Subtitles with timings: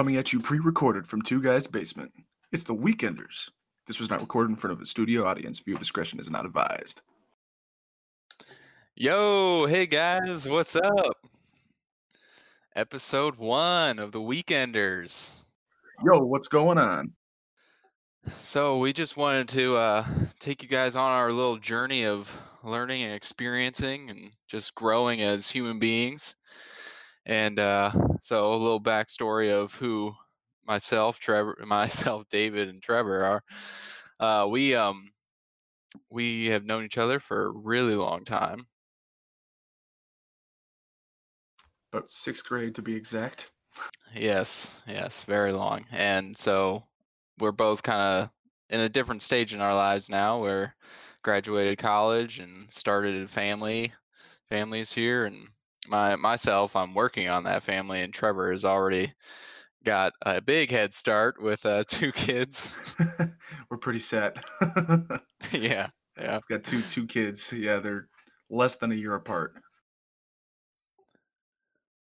[0.00, 2.10] Coming at you pre recorded from Two Guys Basement.
[2.52, 3.50] It's the Weekenderz.
[3.86, 5.60] This was not recorded in front of a studio audience.
[5.60, 7.02] Viewer discretion is not advised.
[8.96, 11.18] Yo, hey guys, what's up?
[12.74, 15.34] Episode one of the Weekenderz.
[16.02, 17.12] Yo, what's going on?
[18.26, 20.04] So, we just wanted to uh,
[20.38, 25.50] take you guys on our little journey of learning and experiencing and just growing as
[25.50, 26.36] human beings.
[27.26, 27.90] And uh,
[28.20, 30.14] so, a little backstory of who
[30.66, 33.42] myself, Trevor, myself, David, and Trevor are.
[34.18, 35.10] Uh, we um,
[36.10, 38.64] we have known each other for a really long time.
[41.92, 43.50] About sixth grade to be exact.
[44.14, 45.84] Yes, yes, very long.
[45.92, 46.84] And so
[47.38, 48.30] we're both kind of
[48.68, 50.40] in a different stage in our lives now.
[50.40, 50.74] We're
[51.22, 53.92] graduated college and started a family.
[54.48, 55.46] Families here, and
[55.90, 59.12] my myself, I'm working on that family, and Trevor has already
[59.84, 62.74] got a big head start with uh, two kids.
[63.70, 64.42] We're pretty set.
[65.52, 65.88] yeah,
[66.18, 66.36] yeah.
[66.36, 67.52] I've got two two kids.
[67.52, 68.08] Yeah, they're
[68.48, 69.54] less than a year apart.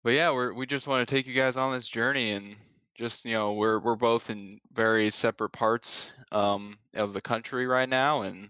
[0.04, 2.56] But yeah, we're we just want to take you guys on this journey and
[2.96, 7.90] just you know we're we're both in very separate parts um, of the country right
[7.90, 8.50] now, and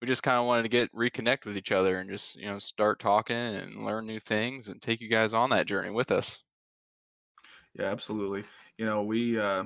[0.00, 2.58] we just kind of wanted to get reconnect with each other and just you know
[2.58, 6.50] start talking and learn new things and take you guys on that journey with us.
[7.74, 8.44] Yeah, absolutely.
[8.78, 9.64] You know, we uh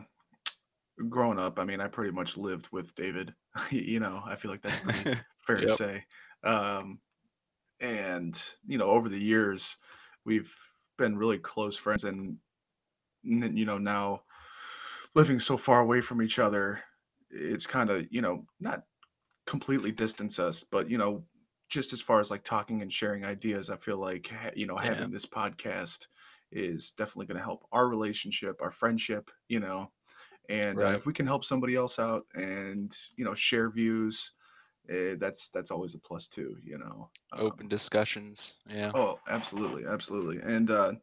[1.09, 3.35] growing up, I mean, I pretty much lived with David.
[3.71, 5.05] you know, I feel like that's pretty
[5.47, 6.05] fair to say.
[6.43, 7.01] Um
[7.81, 9.79] and you know, over the years,
[10.25, 10.55] we've
[10.99, 12.39] been really close friends and
[13.23, 14.25] you know, now
[15.15, 16.83] living so far away from each other,
[17.31, 18.85] it's kind of, you know, not
[19.47, 21.27] completely distance us, but you know,
[21.69, 24.81] just as far as like talking and sharing ideas, I feel like you know Yeah.
[24.81, 26.09] having this podcast
[26.53, 29.93] is definitely going to help our relationship, our friendship, you know,
[30.49, 34.33] and uh, if we can help somebody else out and you know share views,
[34.91, 37.11] eh, that's that's always a plus too, you know.
[37.39, 38.59] Open Um, discussions.
[38.67, 38.95] Yeah.
[38.95, 40.95] oh, absolutely, absolutely, and uh,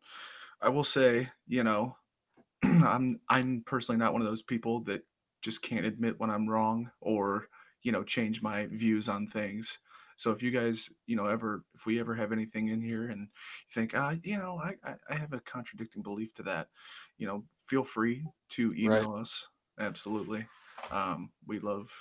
[0.61, 1.97] I will say, you know,
[2.63, 5.03] I'm I'm personally not one of those people that
[5.41, 7.49] just can't admit when I'm wrong or
[7.83, 9.79] you know change my views on things.
[10.15, 13.21] So if you guys you know ever if we ever have anything in here and
[13.21, 16.69] you think ah you know I I, I have a contradicting belief to that,
[17.17, 19.07] you know feel free to Right.
[19.07, 19.47] email us.
[19.79, 20.45] Absolutely,
[20.91, 21.91] um, we love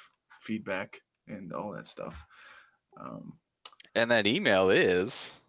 [0.41, 2.26] feedback and all that stuff.
[2.97, 3.38] Um,
[3.94, 5.41] And that email is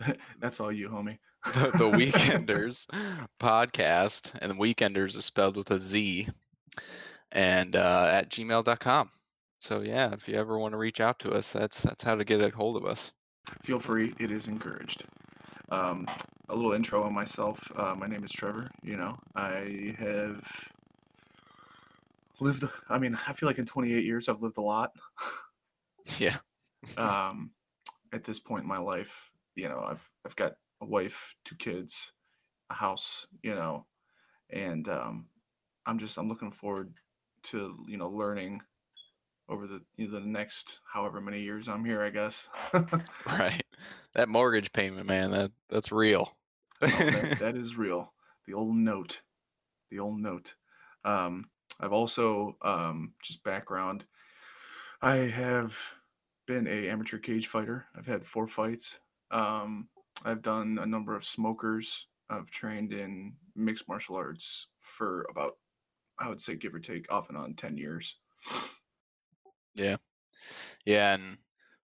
[0.38, 1.18] that's all you, homie.
[1.44, 2.86] the, the Weekenderz
[3.40, 6.28] podcast, and the Weekenderz is spelled with a Z,
[7.32, 9.10] and uh, at gmail.com.
[9.58, 12.24] So yeah, if you ever want to reach out to us, that's that's how to
[12.24, 13.12] get a hold of us.
[13.62, 15.04] feel free it is encouraged
[15.70, 16.06] um,
[16.50, 20.70] a little intro on myself uh, my name is trevor you know i have
[22.40, 24.92] lived i mean i feel like in 28 years i've lived a lot
[26.18, 26.36] Yeah.
[26.98, 27.50] um,
[28.12, 30.52] at this point in my life you know i've i've got
[30.82, 32.12] a wife two kids
[32.70, 33.86] a house you know
[34.50, 35.26] and um,
[35.86, 36.92] i'm just i'm looking forward
[37.42, 38.60] to you know learning
[39.48, 42.48] over the you know, the next however many years i'm here i guess
[43.26, 43.62] Right.
[44.14, 46.36] That mortgage payment, man, that that's real.
[46.82, 48.12] Oh, that, that is real.
[48.46, 49.20] The old note.
[49.90, 50.54] The old note.
[51.04, 51.50] Um,
[51.80, 54.04] I've also um, just background.
[55.00, 55.78] I have
[56.46, 57.86] been a amateur cage fighter.
[57.96, 58.98] I've had four fights.
[59.30, 59.88] Um,
[60.24, 62.08] I've done a number of smokers.
[62.30, 65.56] I've trained in mixed martial arts for about,
[66.18, 68.16] I would say, give or take, off and on ten years.
[69.76, 69.96] Yeah.
[70.84, 71.36] Yeah, and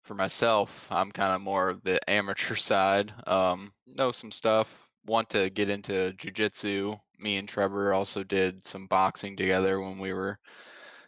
[0.03, 3.13] for myself, I'm kind of more of the amateur side.
[3.27, 4.87] Um, know some stuff.
[5.05, 6.97] Want to get into jujitsu.
[7.19, 10.39] Me and Trevor also did some boxing together when we were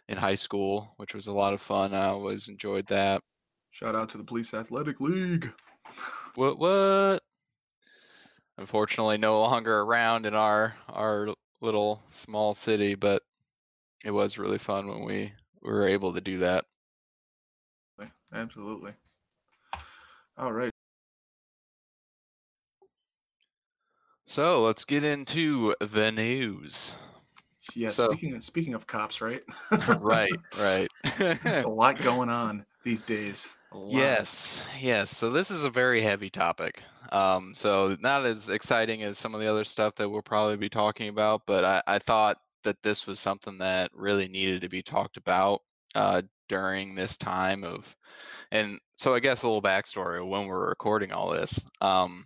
[0.08, 1.94] in high school, which was a lot of fun.
[1.94, 3.22] I always enjoyed that.
[3.70, 5.52] Shout out to the Police Athletic League.
[6.34, 7.20] What what?
[8.58, 11.28] Unfortunately, no longer around in our our
[11.60, 13.22] little small city, but
[14.04, 15.32] it was really fun when we
[15.62, 16.64] were able to do that.
[18.32, 18.92] Absolutely.
[20.36, 20.70] All right.
[24.26, 26.98] So let's get into the news.
[27.74, 27.88] Yeah.
[27.88, 29.40] So Speaking of, speaking of cops, right?
[30.00, 30.88] right, right.
[31.44, 33.54] a lot going on these days.
[33.88, 35.10] Yes, yes.
[35.10, 36.82] So this is a very heavy topic.
[37.12, 40.68] Um, so not as exciting as some of the other stuff that we'll probably be
[40.68, 44.82] talking about, but I, I thought that this was something that really needed to be
[44.82, 45.60] talked about
[45.94, 47.94] uh, during this time of,
[48.52, 51.68] and so I guess a little backstory of when we're recording all this.
[51.80, 52.24] Um,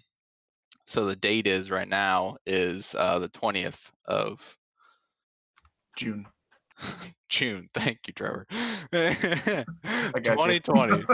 [0.86, 4.56] So the date is right now is uh, the 20th of
[5.96, 6.26] June.
[7.28, 7.64] June.
[7.74, 8.46] Thank you, Trevor.
[8.92, 9.64] I
[10.22, 10.60] got you.
[10.60, 11.04] 2020.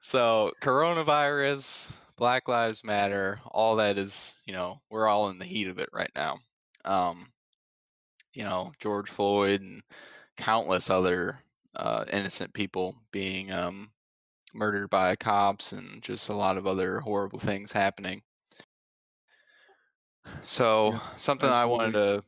[0.00, 5.66] So coronavirus, Black Lives Matter, all that is, you know, we're all in the heat
[5.66, 6.36] of it right now.
[6.84, 7.26] Um,
[8.34, 9.80] you know, George Floyd and
[10.36, 11.36] countless other
[11.76, 13.90] uh, innocent people being um,
[14.52, 18.22] murdered by cops and just a lot of other horrible things happening.
[20.42, 22.22] So Yeah, something I wanted to,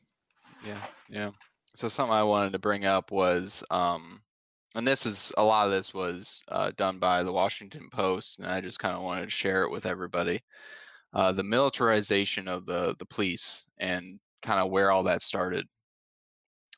[0.65, 1.31] yeah, yeah.
[1.77, 4.23] So something I wanted to bring up was, um,
[4.75, 8.49] and this is a lot of this was uh, done by the Washington Post, and
[8.49, 10.41] I just kind of wanted to share it with everybody.
[11.13, 15.67] Uh, the militarization of the the police and kind of where all that started.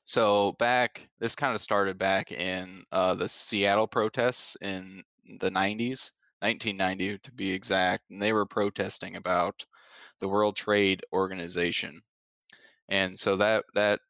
[0.04, 5.02] So back, this kind of started back in uh, the Seattle protests in
[5.38, 6.10] the 90s,
[6.40, 9.64] 1990 to be exact, and they were protesting about
[10.20, 12.00] the World Trade Organization.
[12.88, 14.00] And so that that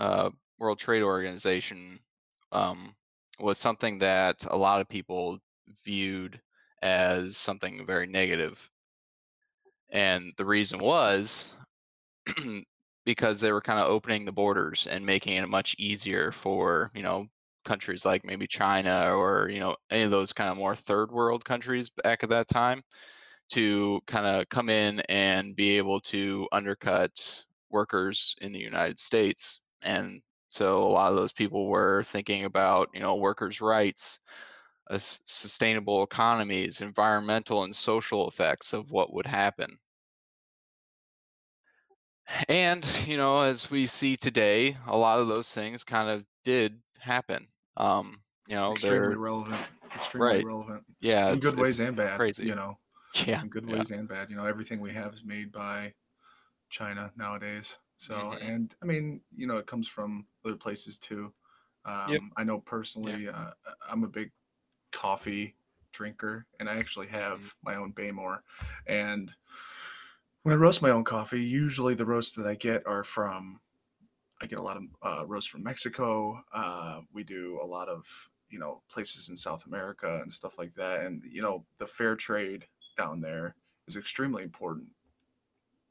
[0.00, 1.98] uh, World Trade Organization
[2.52, 2.94] um,
[3.38, 5.38] was something that a lot of people
[5.84, 6.40] viewed
[6.82, 8.70] as something very negative.
[9.90, 11.56] And the reason was
[13.04, 17.02] because they were kind of opening the borders and making it much easier for, you
[17.02, 17.26] know,
[17.64, 21.44] countries like maybe China or, you know, any of those kind of more third world
[21.44, 22.82] countries back at that time
[23.50, 29.64] to kind of come in and be able to undercut workers in the United States.
[29.84, 34.20] And so a lot of those people were thinking about, you know, workers' rights,
[34.90, 39.78] uh, sustainable economies, environmental and social effects of what would happen.
[42.48, 46.80] And, you know, as we see today, a lot of those things kind of did
[46.98, 47.46] happen.
[47.76, 49.68] Um, you know, Extremely they're relevant.
[49.94, 50.40] Extremely right.
[50.40, 50.84] relevant.
[51.00, 52.44] Yeah, In good ways and bad, crazy.
[52.44, 52.78] you know.
[53.26, 53.84] Yeah, In good yeah.
[53.84, 54.30] ways and bad.
[54.30, 55.94] You know, everything we have is made by
[56.70, 57.78] China nowadays.
[58.00, 61.34] So, hmm and I mean, you know, it comes from other places too.
[62.04, 62.24] Yep.
[62.24, 62.60] Um, I know
[63.04, 63.18] Yeah.
[63.18, 63.52] personally, uh,
[63.88, 64.32] I'm a big
[64.92, 65.56] coffee
[65.92, 68.42] drinker, and I actually have my own Behmor.
[68.86, 69.34] And
[70.42, 73.60] when I roast my own coffee, usually the roasts that I get are from
[74.42, 76.42] I get a lot of uh, roast from Mexico.
[76.52, 80.74] Uh, we do a lot of you know places in South America and stuff like
[80.74, 81.02] that.
[81.06, 83.56] And you know the fair trade down there
[83.88, 84.90] is extremely important.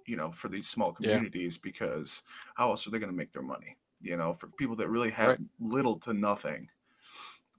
[0.10, 1.24] You know for these small Yeah.
[1.24, 2.24] communities because
[2.56, 3.78] how else are they going to make their money?
[4.02, 5.40] You know for people that really have Right.
[5.60, 6.70] little to nothing,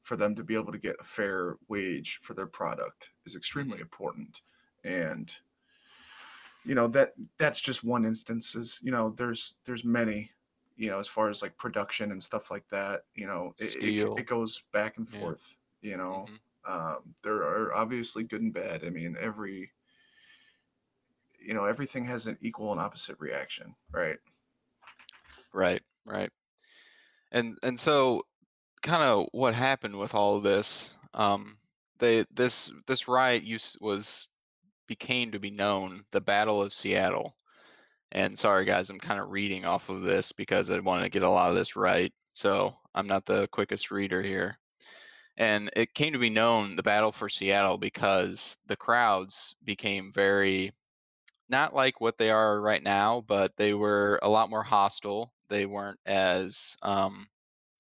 [0.03, 3.81] for them to be able to get a fair wage for their product is extremely
[3.81, 4.43] important.
[4.85, 5.33] And
[6.65, 8.55] you know that that's just one instance.
[8.55, 10.31] instances you know there's there's many
[10.77, 13.75] you know as far as like production and stuff like that you know it,
[14.05, 15.33] it, it goes back and Yeah.
[15.33, 16.37] forth you know hmm
[16.67, 19.71] um, there are obviously good and bad i mean every
[21.41, 24.19] you know everything has an equal and opposite reaction right
[25.53, 25.83] Right.
[26.07, 26.31] Right.
[27.33, 28.23] And and so
[28.83, 31.57] kind of what happened with all of this, um,
[31.99, 34.31] they this this riot use was
[34.87, 37.37] became to be known the Battle of Seattle.
[38.13, 41.23] And sorry guys, I'm kind of reading off of this because I want to get
[41.23, 42.13] a lot of this right.
[42.33, 44.59] So I'm not the quickest reader here.
[45.37, 50.73] And it came to be known the Battle for Seattle because the crowds became very
[51.51, 55.35] not like what they are right now, but they were a lot more hostile.
[55.49, 57.29] They weren't as um,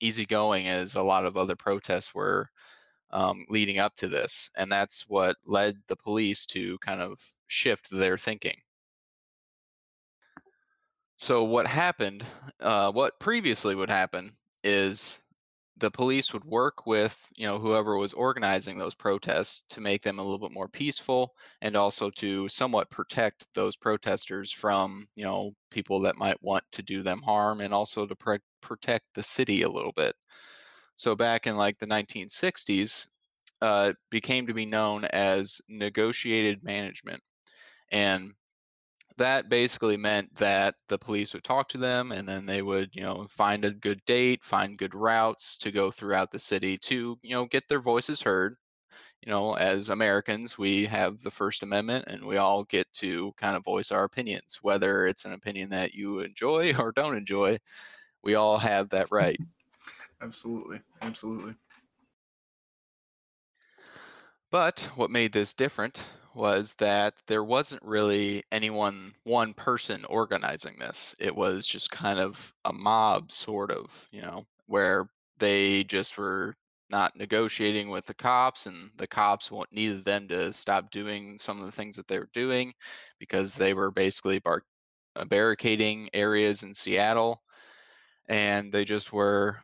[0.00, 2.50] easygoing as a lot of other protests were
[3.10, 4.50] um, leading up to this.
[4.58, 8.56] And that's what led the police to kind of shift their thinking.
[11.16, 12.24] So, what happened,
[12.60, 14.30] uh, what previously would happen
[14.64, 15.22] is
[15.80, 20.18] the police would work with you know whoever was organizing those protests to make them
[20.18, 25.52] a little bit more peaceful and also to somewhat protect those protesters from you know
[25.70, 29.62] people that might want to do them harm and also to pre- protect the city
[29.62, 30.14] a little bit.
[30.96, 33.08] So back in like the 1960s
[33.62, 37.22] uh, became to be known as negotiated management.
[37.92, 38.32] And
[39.20, 43.02] that basically meant that the police would talk to them and then they would you
[43.02, 47.30] know find a good date find good routes to go throughout the city to you
[47.34, 48.56] know get their voices heard.
[49.22, 53.56] You know as americans we have the first amendment and we all get to kind
[53.56, 57.58] of voice our opinions whether it's an opinion that you enjoy or don't enjoy
[58.22, 59.40] we all have that right.
[60.20, 61.54] Absolutely absolutely.
[64.50, 71.14] But what made this different was that there wasn't really anyone, one person organizing this.
[71.18, 76.56] It was just kind of a mob, sort of, you know, where they just were
[76.90, 81.58] not negotiating with the cops, and the cops want needed them to stop doing some
[81.60, 82.72] of the things that they were doing
[83.18, 84.64] because they were basically bar-
[85.16, 87.42] uh, barricading areas in Seattle,
[88.28, 89.56] and they just were,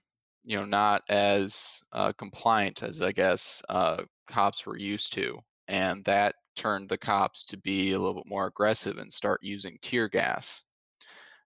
[0.45, 6.05] you know, not as uh, compliant as I guess uh, cops were used to, and
[6.05, 10.09] that turned the cops to be a little bit more aggressive and start using tear
[10.09, 10.65] gas.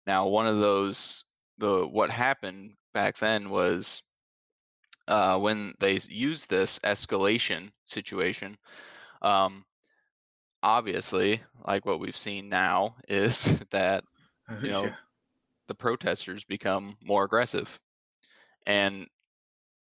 [0.07, 1.25] Now, one of those
[1.59, 4.03] the what happened back then was
[5.09, 8.57] uh, when they used this escalation situation.
[9.23, 9.65] Um,
[10.63, 14.05] obviously, like what we've seen now, is that
[14.63, 14.95] you know yeah.
[15.69, 17.79] the protesters become more aggressive,
[18.67, 19.07] and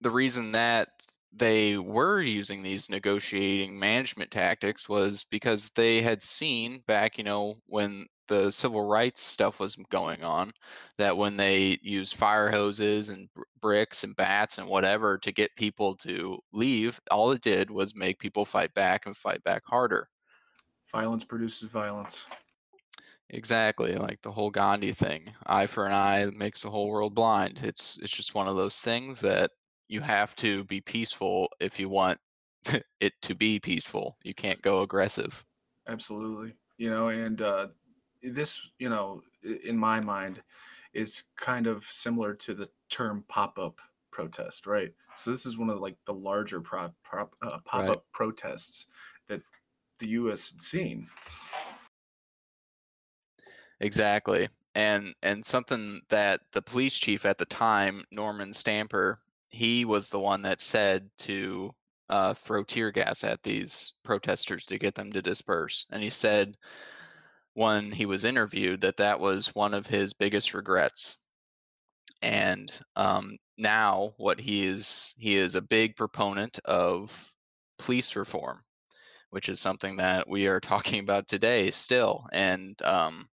[0.01, 0.89] the reason that
[1.33, 7.57] they were using these negotiating management tactics was because they had seen back, you know,
[7.67, 10.53] when the civil rights stuff was going on,
[10.99, 15.55] that when they used fire hoses and br- bricks and bats and whatever to get
[15.57, 20.09] people to leave, all it did was make people fight back and fight back harder.
[20.91, 22.27] Violence produces violence.
[23.31, 25.31] Exactly, like the whole Gandhi thing.
[25.47, 27.61] Eye for an eye makes the whole world blind.
[27.63, 29.51] It's it's just one of those things that
[29.89, 32.19] you have to be peaceful if you want
[33.01, 34.17] it to be peaceful.
[34.23, 35.45] You can't go aggressive.
[35.87, 36.55] Absolutely.
[36.77, 37.69] You know, and uh,
[38.23, 39.23] this, you know,
[39.65, 40.43] in my mind,
[40.93, 43.81] is kind of similar to the term pop-up
[44.11, 44.93] protest, right?
[45.17, 48.87] So this is one of like the larger prop, prop, uh, pop-up protests
[49.27, 49.43] that
[49.99, 50.51] the U.S.
[50.51, 51.09] had seen.
[53.81, 54.49] Exactly.
[54.75, 59.19] And and something that the police chief at the time, Norman Stamper,
[59.51, 61.73] he was the one that said to
[62.11, 65.87] uh, throw tear gas at these protesters to get them to disperse.
[65.91, 66.57] And he said
[67.55, 71.29] when he was interviewed that that was one of his biggest regrets.
[72.23, 77.35] And um, now, what he is, he is a big proponent of
[77.79, 78.61] police reform,
[79.31, 82.27] which is something that we are talking about today still.
[82.33, 83.29] And um,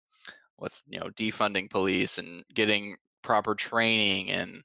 [0.58, 4.62] with you know defunding police and getting proper training and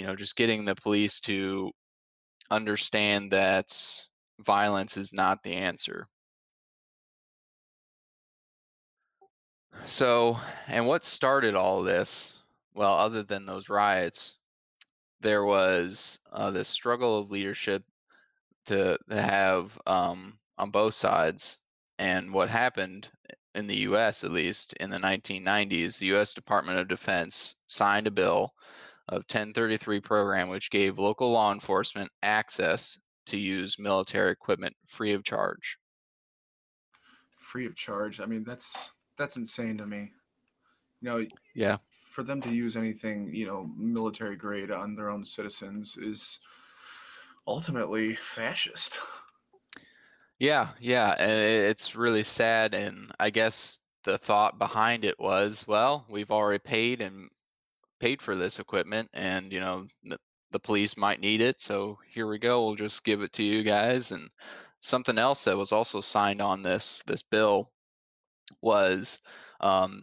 [0.00, 1.70] you know just getting the police to
[2.50, 3.70] understand that
[4.40, 6.06] violence is not the answer.
[9.84, 10.38] So,
[10.68, 12.42] and what started all this?
[12.74, 14.38] Well, other than those riots,
[15.20, 17.82] there was uh, this struggle of leadership
[18.66, 21.58] to, to have um, on both sides.
[21.98, 23.10] And what happened
[23.54, 28.10] in the US, at least in the 1990s, the US Department of Defense signed a
[28.10, 28.54] bill
[29.10, 35.24] of 1033 program which gave local law enforcement access to use military equipment free of
[35.24, 35.78] charge.
[37.36, 38.20] free of charge.
[38.20, 40.12] I mean, that's that's insane to me.
[41.00, 41.78] You know, Yeah.
[42.06, 46.40] for them to use anything, you know, military grade on their own citizens is
[47.46, 48.98] ultimately fascist.
[50.38, 56.06] Yeah, yeah, and it's really sad and I guess the thought behind it was, well,
[56.08, 57.30] we've already paid and
[58.00, 60.16] paid for this equipment and you know the,
[60.52, 63.62] the police might need it so here we go we'll just give it to you
[63.62, 64.12] guys.
[64.12, 64.28] And
[64.80, 67.70] something else that was also signed on this this bill
[68.62, 69.20] was
[69.60, 70.02] um,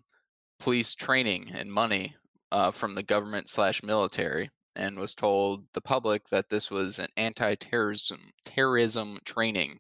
[0.60, 2.16] police training and money
[2.52, 7.08] uh, from the government slash military and was told the public that this was an
[7.18, 9.78] anti-terrorism terrorism training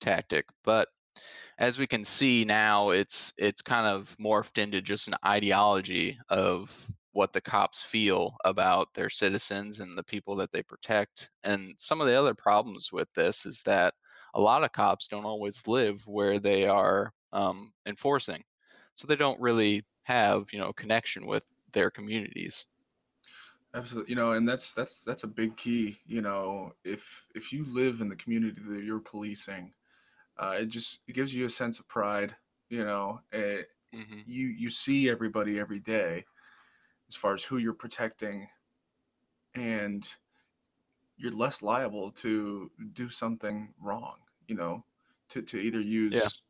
[0.00, 0.44] tactic.
[0.64, 0.88] But
[1.58, 6.90] as we can see now it's it's kind of morphed into just an ideology of
[7.12, 12.00] what the cops feel about their citizens and the people that they protect and some
[12.00, 13.94] of the other problems with this is that
[14.34, 18.42] a lot of cops don't always live where they are um, enforcing
[18.94, 22.66] so they don't really have you know connection with their communities
[23.74, 24.10] Absolutely.
[24.10, 28.00] You know, and that's that's that's a big key, you know, if if you live
[28.00, 29.72] in the community that you're policing,
[30.38, 32.36] uh, it just it gives you a sense of pride,
[32.70, 33.20] you know.
[33.32, 36.24] eh, hmm you you see everybody every day
[37.12, 38.48] as far as who you're protecting
[39.54, 40.08] and
[41.18, 44.16] you're less liable to do something wrong,
[44.48, 44.82] you know,
[45.28, 46.42] to, to either yeah use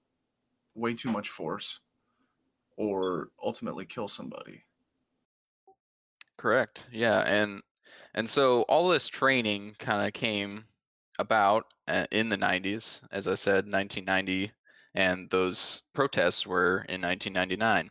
[0.75, 1.81] way too much force
[2.76, 4.64] or ultimately kill somebody.
[6.38, 7.61] correct yeah and
[8.14, 10.62] and so all this training kind of came
[11.19, 14.52] about uh, in the 90s, as I said, 1990,
[14.95, 17.90] and those protests were in 1999.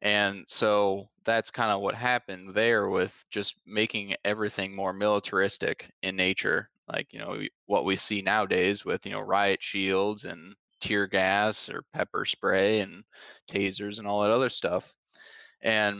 [0.00, 6.14] And so that's kind of what happened there with just making everything more militaristic in
[6.16, 6.70] nature.
[6.88, 11.68] Like, you know, what we see nowadays with, you know, riot shields and tear gas
[11.68, 13.02] or pepper spray and
[13.50, 14.94] tasers and all that other stuff.
[15.60, 15.96] And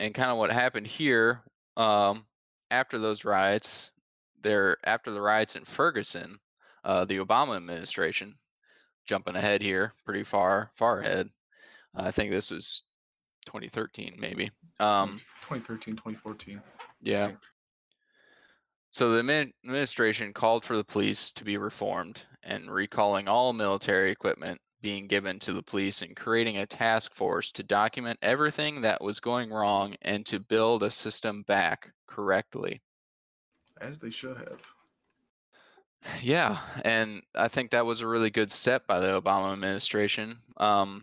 [0.00, 1.42] and kind of what happened here
[1.76, 2.24] um,
[2.70, 3.92] after those riots
[4.42, 6.36] there after the riots in Ferguson,
[6.84, 8.34] uh, the Obama administration,
[9.06, 11.28] jumping ahead here, pretty far far ahead.
[11.94, 12.84] I think this was
[13.46, 14.50] 2013, maybe.
[14.80, 16.62] Um, 2013, 2014.
[17.00, 17.32] yeah.
[18.90, 24.58] So the administration called for the police to be reformed and recalling all military equipment
[24.82, 29.20] being given to the police and creating a task force to document everything that was
[29.20, 32.82] going wrong and to build a system back correctly.
[33.80, 34.66] As they should have.
[36.20, 40.34] Yeah, and I think that was a really good step by the Obama administration.
[40.56, 41.02] Um,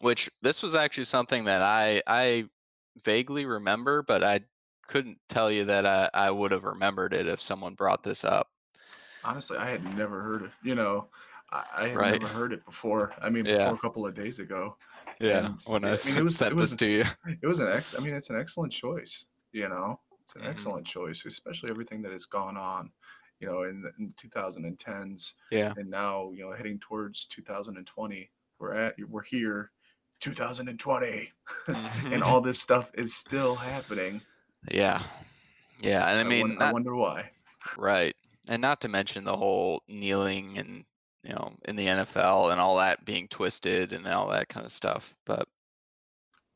[0.00, 2.48] which this was actually something that I I
[3.04, 4.40] vaguely remember, but I
[4.86, 8.48] couldn't tell you that I, I would have remembered it if someone brought this up.
[9.24, 10.50] Honestly, I had never heard it.
[10.62, 11.08] You know,
[11.50, 12.20] I, I had Right.
[12.22, 13.12] never heard it before.
[13.20, 13.72] I mean, Yeah.
[13.72, 14.76] a couple of days ago.
[15.20, 17.04] Yeah, And, when I, I mean, was- sent was- this to you.
[17.42, 17.98] It was an ex.
[17.98, 19.26] I mean, it's an excellent choice.
[19.52, 20.50] You know, it's an Mhm.
[20.50, 22.92] excellent choice, especially everything that has gone on.
[23.40, 28.30] You know, in the in 2010s, Yeah, and now you know, heading towards 2020.
[28.58, 29.72] We're at we're here,
[30.20, 31.32] 2020,
[31.66, 32.12] Mhm.
[32.12, 34.20] and all this stuff is still happening.
[34.70, 35.02] yeah,
[35.80, 36.08] yeah.
[36.10, 37.30] And I mean, I not, wonder why.
[37.78, 38.14] right,
[38.48, 40.84] and not to mention the whole kneeling and
[41.22, 44.72] you know in the NFL and all that being twisted and all that kind of
[44.72, 45.14] stuff.
[45.24, 45.46] But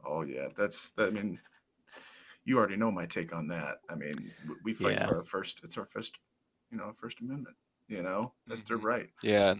[0.04, 0.92] Oh yeah, that's.
[0.98, 1.38] I mean,
[2.44, 3.78] you already know my take on that.
[3.90, 4.12] I mean,
[4.64, 5.06] we fight Yeah.
[5.06, 5.60] for our first.
[5.62, 6.16] It's our first,
[6.70, 7.56] you know, First Amendment.
[7.86, 8.84] You know, that's their Mhm.
[8.84, 9.10] right.
[9.22, 9.54] Yeah.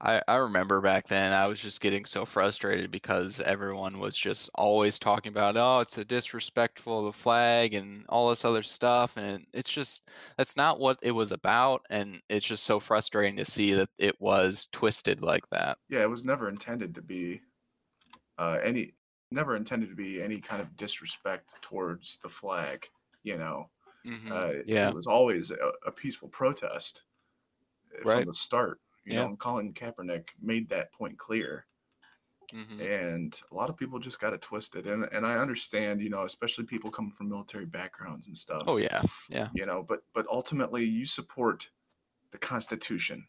[0.00, 4.50] I, I remember back then I was just getting so frustrated because everyone was just
[4.54, 9.16] always talking about, oh, it's a disrespectful of the flag and all this other stuff.
[9.16, 11.82] And it's just, that's not what it was about.
[11.90, 15.78] And it's just so frustrating to see that it was twisted like that.
[15.88, 17.42] Yeah, it was never intended to be
[18.38, 18.94] uh, any,
[19.30, 22.88] never intended to be any kind of disrespect towards the flag.
[23.22, 23.70] You know,
[24.04, 24.30] Mhm.
[24.30, 24.90] uh, yeah.
[24.90, 27.04] it was always a, a peaceful protest
[28.00, 28.24] uh, Right.
[28.24, 28.80] from the start.
[29.06, 29.16] You Yeah.
[29.16, 31.66] know, Colin Kaepernick made that point clear.
[32.52, 36.10] mhm, and a lot of people just got it twisted and and I understand you
[36.10, 39.02] know especially people coming from military backgrounds and stuff Oh, yeah.
[39.28, 39.50] Yeah.
[39.52, 41.70] you know but but ultimately you support
[42.32, 43.28] the constitution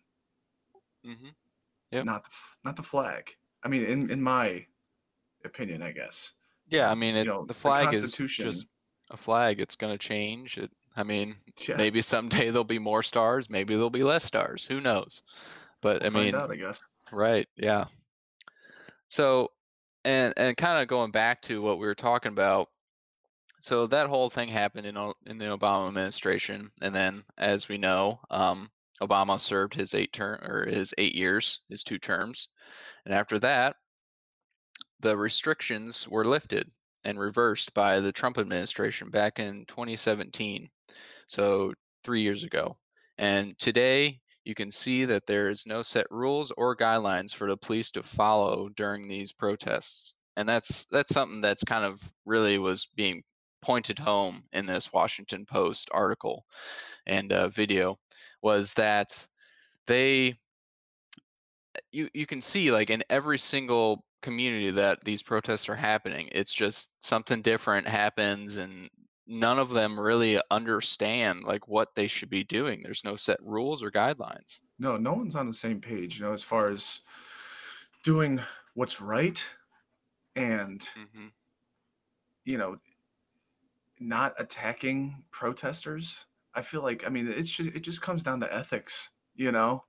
[1.03, 1.29] hmm
[1.91, 2.05] Yep.
[2.05, 2.29] not the
[2.63, 4.65] not the flag i mean in in my
[5.45, 6.33] opinion i guess
[6.67, 6.89] Yeah.
[6.91, 8.69] I mean, You know, the the flag is just
[9.11, 9.59] a flag.
[9.59, 10.57] It's going to change.
[10.57, 11.35] It, I mean,
[11.67, 13.49] yeah maybe someday there'll be more stars.
[13.49, 14.65] Maybe there'll be less stars.
[14.65, 15.23] Who knows?
[15.85, 17.47] But we'll I mean, out i guess Right.
[17.57, 17.85] Yeah.
[19.07, 19.51] So,
[20.03, 22.69] and and kind of going back to what we were talking about.
[23.61, 28.19] So that whole thing happened in in the Obama administration, and then, as we know,
[28.31, 32.49] um, Obama served his eight term or his eight years, his two terms,
[33.05, 33.75] and after that,
[35.01, 36.67] the restrictions were lifted
[37.03, 40.67] and reversed by the Trump administration back in 2017.
[41.27, 42.73] So three years ago,
[43.19, 47.57] and today you can see that there is no set rules or guidelines for the
[47.57, 52.85] police to follow during these protests and that's that's something that's kind of really was
[52.95, 53.21] being
[53.61, 56.45] pointed home in this washington post article
[57.07, 57.95] and uh, video
[58.41, 59.27] was that
[59.87, 60.33] they
[61.91, 66.53] you you can see like in every single community that these protests are happening it's
[66.53, 68.89] just something different happens and
[69.27, 72.81] none of them really understand like what they should be doing.
[72.83, 74.61] There's no set rules or guidelines.
[74.79, 77.01] No no one's on the same page you know as far as
[78.03, 78.39] doing
[78.73, 79.43] what's right
[80.35, 81.27] and hmm
[82.45, 82.77] you know
[83.99, 86.25] not attacking protesters.
[86.53, 89.83] I feel like i mean it's just, it just comes down to ethics you know?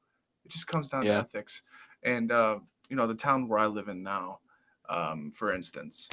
[0.45, 1.13] It just comes down Yeah.
[1.15, 1.63] to ethics.
[2.03, 4.41] And uh you know the town where i live in now
[4.89, 6.09] um for instance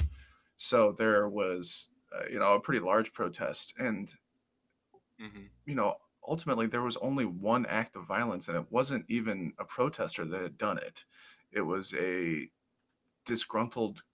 [0.56, 4.14] so there was uh, you know a pretty large protest and
[5.18, 5.96] hmm you know
[6.26, 10.40] ultimately there was only one act of violence and it wasn't even a protester that
[10.42, 11.04] had done it
[11.52, 12.48] it was a
[13.26, 14.04] disgruntled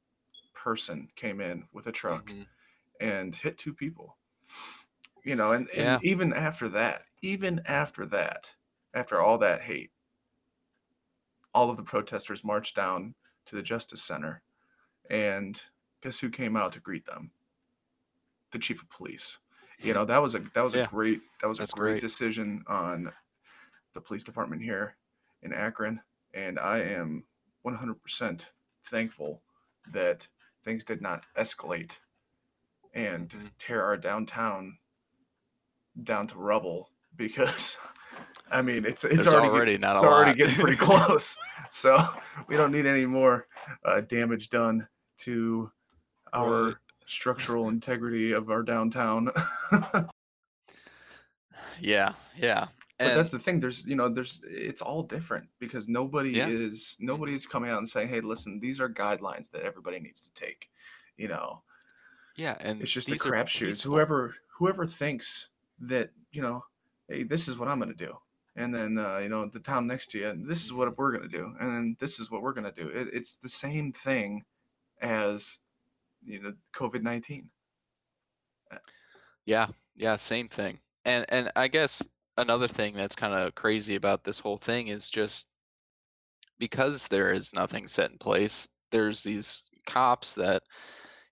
[0.55, 2.43] person came in with a truck hmm
[3.01, 4.19] and hit two people.
[5.25, 6.01] You know, and, and Yeah.
[6.03, 8.57] even after that, even after that,
[8.95, 9.93] after all that hate,
[11.55, 14.43] all of the protesters marched down to the Justice Center.
[15.11, 15.61] And
[16.03, 17.33] guess who came out to greet them?
[18.53, 19.39] The chief of police.
[19.83, 20.85] You know, that was a that was Yeah.
[20.85, 22.01] a great that was a great great.
[22.01, 23.13] decision on
[23.95, 24.97] the police department here
[25.43, 26.01] in Akron.
[26.35, 27.25] And I am
[27.65, 28.49] 100%
[28.85, 29.43] thankful
[29.93, 30.29] that
[30.63, 31.99] things did not escalate
[32.95, 33.51] and Mhm.
[33.59, 34.79] tear our downtown
[36.03, 37.77] down to rubble because
[38.51, 40.37] I mean it's it's There's already, already, get- not it's already lot.
[40.37, 41.37] getting pretty close.
[41.71, 41.99] So
[42.49, 43.47] we don't need any more
[43.85, 45.71] uh, damage done to
[46.33, 46.81] our.
[47.11, 49.31] Structural integrity of our downtown.
[51.81, 52.67] Yeah, yeah.
[52.99, 56.49] But that's the thing, there's you know, there's it's all different because nobody yeah.
[56.49, 60.33] is nobody's coming out and saying, "Hey, listen, these are guidelines that everybody needs to
[60.35, 60.69] take."
[61.17, 61.63] You know,
[62.37, 63.83] Yeah, and it's just a crapshoot.
[63.83, 65.49] Whoever whoever thinks
[65.81, 66.63] that, you know,
[67.09, 68.15] "Hey, this is what I'm gonna do,"
[68.55, 71.29] and then, uh, you know, the town next to you, "This is what we're gonna
[71.29, 74.45] do," and then, "This is what we're gonna do." It it's the same thing
[75.01, 75.59] as,
[76.23, 77.51] you know, COVID-19.
[78.71, 78.79] Uh,
[79.47, 80.79] Yeah, yeah, same thing.
[81.05, 85.11] And and I guess another thing that's kind of crazy about this whole thing is
[85.11, 85.49] just
[86.59, 90.63] because there is nothing set in place, there's these cops that,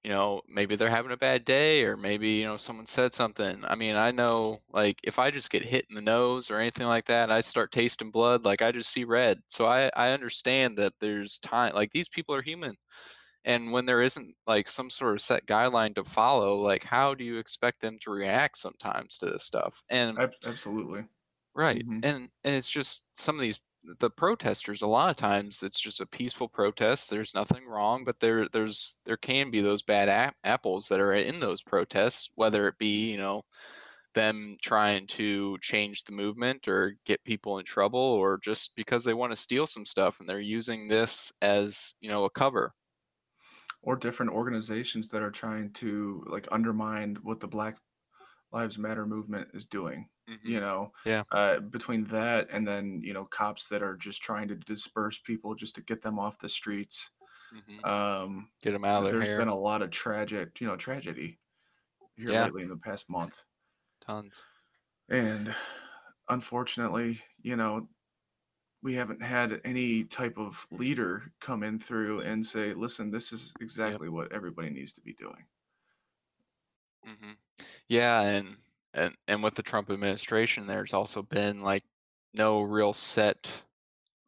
[0.04, 3.64] you know, maybe they're having a bad day or maybe, you know, someone said something.
[3.64, 6.86] I mean, I know like if I just get hit in the nose or anything
[6.86, 9.40] like that, I start tasting blood, like I just see red.
[9.48, 12.76] So I I understand that there's time like these people are human.
[13.44, 17.24] And when there isn't like some sort of set guideline to follow, like how do
[17.24, 19.82] you expect them to react sometimes to this stuff?
[19.88, 21.06] And absolutely.
[21.54, 22.02] Right, Mhm.
[22.02, 23.60] and and it's just some of these
[24.00, 28.20] the protesters, a lot of times it's just a peaceful protest, there's nothing wrong, but
[28.20, 32.68] there there's there can be those bad ap apples that are in those protests, whether
[32.68, 33.42] it be, you know,
[34.14, 39.14] them trying to change the movement or get people in trouble or just because they
[39.14, 42.72] wanna steal some stuff and they're using this as, you know, a cover.
[43.82, 47.78] Or different organizations that are trying to like undermine what the Black
[48.52, 50.08] Lives Matter movement is doing.
[50.42, 50.60] You Mhm.
[50.60, 54.56] know, Yeah, uh, between that and then you know cops that are just trying to
[54.56, 57.10] disperse people just to get them off the streets.
[57.50, 57.84] mhm.
[57.84, 60.76] Um, Get 'em out of th- their there's been a lot of tragic, you know,
[60.76, 61.40] tragedy
[62.16, 63.44] here Yeah, lately in the past month,
[64.00, 64.46] tons.
[65.08, 65.54] and
[66.28, 67.88] unfortunately, you know,
[68.82, 73.54] we haven't had any type of leader come in through and say, "Listen, this is
[73.84, 74.00] Yep.
[74.00, 75.46] exactly what everybody needs to be doing."
[77.06, 77.36] Mhm.
[77.88, 78.56] Yeah, and
[78.94, 81.84] and and with the Trump administration, there's also been like
[82.34, 83.64] no real set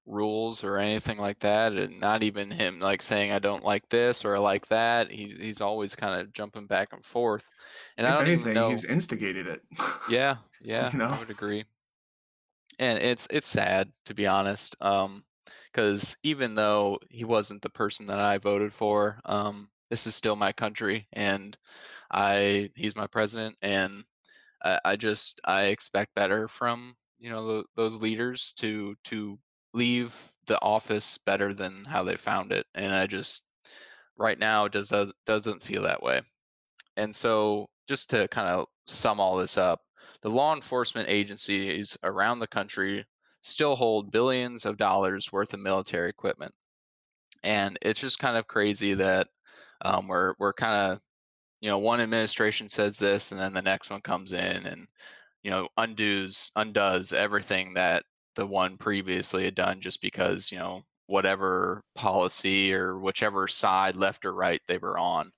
[0.06, 4.24] rules or anything like that, and not even him like saying I don't like this
[4.24, 5.10] or I like that.
[5.12, 7.50] He he's always kind of jumping back and forth,
[7.98, 8.64] and I don't even know.
[8.64, 9.62] he's instigated it.
[10.06, 11.64] Yeah, yeah, you I would agree,
[12.80, 15.24] and it's it's sad to be honest, um,
[15.72, 20.36] because even though he wasn't the person that I voted for, um, this is still
[20.36, 21.56] my country, and
[22.12, 24.04] I he's my president, and
[24.64, 29.38] I, I just I expect better from you know tho- those leaders to to
[29.74, 30.14] leave
[30.46, 33.48] the office better than how they found it, and I just
[34.18, 36.20] right now it just does, doesn't feel that way.
[36.96, 39.82] And so just to kind of sum all this up,
[40.22, 43.04] the law enforcement agencies around the country
[43.42, 46.52] still hold billions of dollars worth of military equipment,
[47.42, 49.28] and it's just kind of crazy that
[49.84, 51.02] um, we're we're kind of
[51.60, 54.86] you know one administration says this and then the next one comes in and
[55.42, 58.02] you know, undoes undoes everything that
[58.36, 64.24] the one previously had done just because, you know, whatever policy or whichever side, left
[64.24, 65.30] or right, they were on.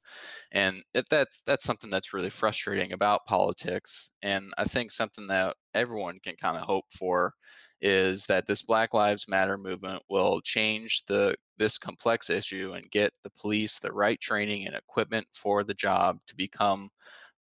[0.53, 4.11] And it, that's that's something that's really frustrating about politics.
[4.23, 7.35] And I think something that everyone can kind of hope for
[7.81, 13.13] is that this Black Lives Matter movement will change the this complex issue and get
[13.25, 16.91] the police the right training and equipment for the job to become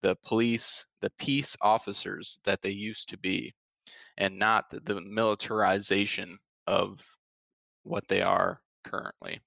[0.03, 3.55] the police, the peace officers that they used to be,
[4.19, 7.05] and not the, the militarization of
[7.85, 9.39] what they are currently.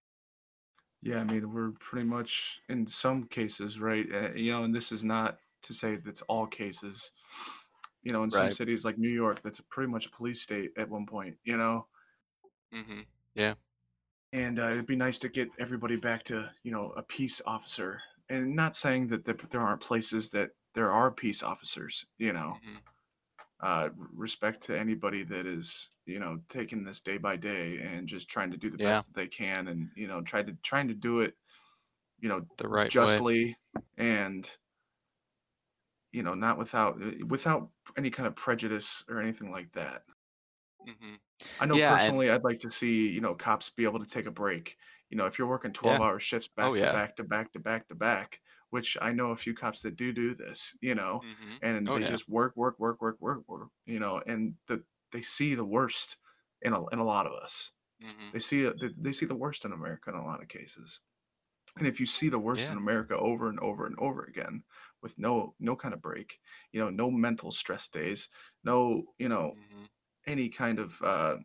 [1.03, 4.07] Yeah, I mean, we're pretty much in some cases, right?
[4.11, 7.11] Uh, you know, and this is not to say that's all cases.
[8.03, 8.51] You know, in some Right.
[8.51, 11.87] cities like New York, that's pretty much a police state at one point, you know?
[12.71, 13.03] hmm
[13.35, 13.55] Yeah.
[14.31, 18.01] And uh, it'd be nice to get everybody back to, you know, a peace officer.
[18.29, 22.61] And not saying that th- there aren't places that there are peace officers, you know,
[22.61, 22.93] hmm
[23.61, 28.07] uh, r- respect to anybody that is, you know, taking this day by day and
[28.07, 29.03] just trying to do the Yeah.
[29.03, 31.35] best that they can and, you know, try to trying to do it
[32.19, 33.27] you know, The right way.
[33.27, 33.55] justly
[33.97, 34.57] and,
[36.11, 40.03] you know, not without uh, without any kind of prejudice or anything like that.
[40.85, 41.15] hmm
[41.59, 42.01] I know Yeah.
[42.03, 44.77] And personally, I'd like to see, you know, cops be able to take a break.
[45.09, 45.99] You know, if you're working yeah.
[45.99, 46.87] 12-hour shifts Oh, back to yeah.
[46.87, 50.11] back to back to back to back, which I know a few cops that do
[50.13, 52.03] do this, you know, hmm and Oh, they yeah.
[52.03, 56.17] just work, work, work, work, work, work, you know, and the they see the worst
[56.63, 57.73] in a in a lot of us.
[58.01, 61.01] hmm They see they they see the worst in America in a lot of cases.
[61.77, 64.63] And if you see the worst in America over and over and over again
[65.01, 66.39] with no no kind of break,
[66.71, 68.29] you know, no mental stress days,
[68.63, 69.85] no, you know, hmm
[70.27, 71.37] any kind of uh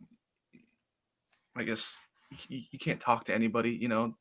[1.55, 1.97] I guess
[2.47, 4.17] you, you can't talk to anybody, you know.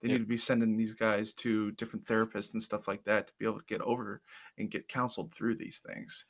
[0.00, 3.34] They need to be sending these guys to different therapists and stuff like that to
[3.38, 4.20] be able to get over
[4.58, 6.26] and get counseled through these things.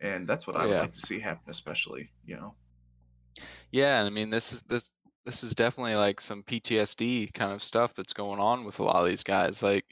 [0.00, 0.80] And that's what Oh I would yeah.
[0.80, 2.12] like to see happen, especially.
[2.24, 2.56] You know,
[3.72, 4.92] Yeah, and I mean this is this
[5.24, 9.02] this is definitely like some PTSD kind of stuff that's going on with a lot
[9.02, 9.62] of these guys.
[9.62, 9.84] Like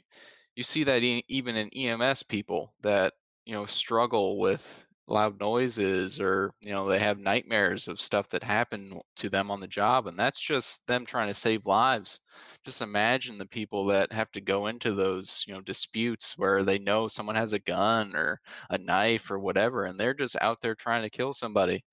[0.55, 3.13] you see that e- even in EMS people that,
[3.45, 8.43] you know, struggle with loud noises or, you know, they have nightmares of stuff that
[8.43, 12.19] happened to them on the job and that's just them trying to save lives.
[12.65, 16.77] Just imagine the people that have to go into those, you know, disputes where they
[16.77, 20.75] know someone has a gun or a knife or whatever and they're just out there
[20.75, 21.83] trying to kill somebody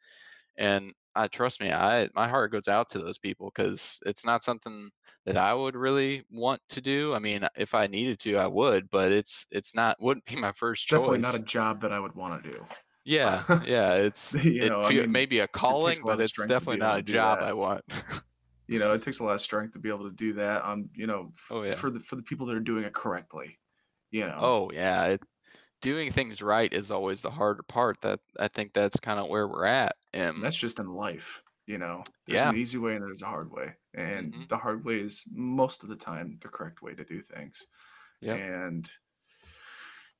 [0.57, 4.42] and I trust me, I my heart goes out to those people because it's not
[4.42, 4.90] something
[5.27, 7.14] that I would really want to do.
[7.14, 10.53] I mean, if I needed to, I would, but it's it's not wouldn't be my
[10.53, 12.66] first definitely not a job that I would want to do.
[13.05, 16.21] Yeah, yeah, it's you it know, I mean, maybe a it takes calling, a but
[16.21, 17.43] it's be definitely not a job that.
[17.43, 17.83] I want.
[18.67, 20.88] You know, it takes a lot of strength to be able to do that on,
[20.95, 21.81] you know, f- Oh yeah.
[21.81, 23.59] for the for the people that are doing it correctly.
[24.11, 25.07] You know, Oh yeah.
[25.07, 25.23] It,
[25.83, 28.01] doing things right is always the harder part.
[28.03, 29.95] That I think that's kind of where we're at.
[30.12, 31.43] and that's just in life.
[31.67, 32.45] You know, there's yeah.
[32.45, 35.83] an easy way and there's a hard way, and hmm the hard way is most
[35.83, 37.67] of the time the correct way to do things.
[38.21, 38.90] Yeah, And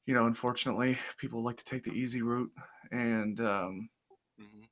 [0.07, 2.53] you know, unfortunately, people like to take the easy route,
[2.91, 3.89] and um,
[4.39, 4.65] hmm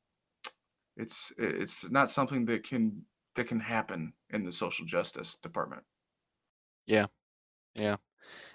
[0.96, 5.82] it's it's not something that can that can happen in the social justice department.
[6.86, 7.06] Yeah.
[7.76, 7.96] Yeah.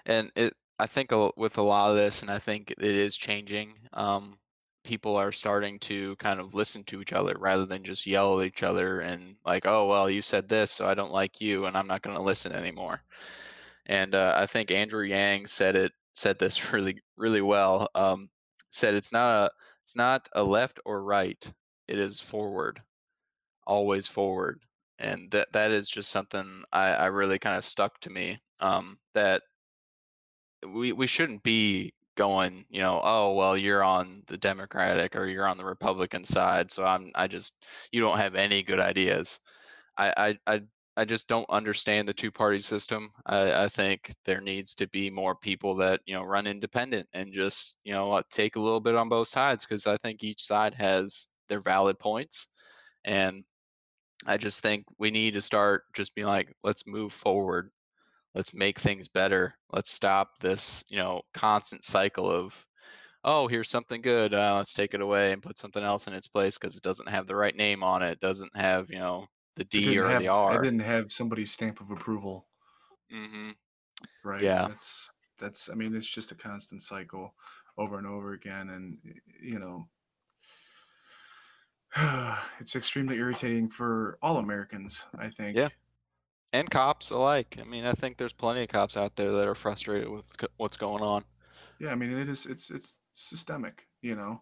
[0.06, 3.76] And it, I think with a lot of this, and I think it is changing.
[3.94, 4.40] Um,
[4.84, 8.48] people are starting to kind of listen to each other rather than just yell at
[8.48, 11.78] each other and like, oh well, you said this, so I don't like you, and
[11.78, 13.04] I'm not going to listen anymore.
[13.88, 17.88] And uh, I think Andrew Yang said it said this really really well.
[17.96, 18.30] Um,
[18.72, 19.52] said it's not a
[19.84, 21.52] it's not a left or right.
[21.88, 22.82] It is forward,
[23.68, 24.62] always forward.
[25.00, 28.40] And that that is just something I, I really kind of stuck to me.
[28.62, 29.42] Um, that
[30.74, 35.48] we we shouldn't be going, you know, oh well, you're on the Democratic or you're
[35.48, 39.40] on the Republican side, so I'm I just you don't have any good ideas.
[39.98, 40.62] I I I,
[40.98, 43.10] I just don't understand the two party system.
[43.28, 47.32] I, I think there needs to be more people that you know run independent and
[47.34, 50.44] just you know uh, take a little bit on both sides because I think each
[50.44, 52.48] side has their valid points,
[53.06, 53.44] and
[54.28, 57.72] I just think we need to start just being like, let's move forward.
[58.36, 59.54] Let's make things better.
[59.74, 62.66] Let's stop this you know constant cycle of
[63.26, 66.28] oh here's something good uh, let's take it away and put something else in its
[66.28, 69.66] place because it doesn't have the right name on it doesn't have you know the
[69.66, 72.48] d or the have it r didn't have somebody's stamp of approval,
[73.10, 73.52] hmm
[74.24, 74.50] right?
[74.50, 77.36] yeah That's that's I mean, it's just a constant cycle
[77.78, 79.00] over and over again, and
[79.42, 79.90] you know,
[82.60, 85.06] it's extremely irritating for all Americans.
[85.18, 85.58] I think.
[85.58, 85.70] yeah
[86.54, 89.56] and cops alike i mean i think there's plenty of cops out there that are
[89.56, 91.24] frustrated with what's going on
[91.80, 93.88] Yeah, I mean, it is it's it's systemic.
[94.02, 94.42] You know,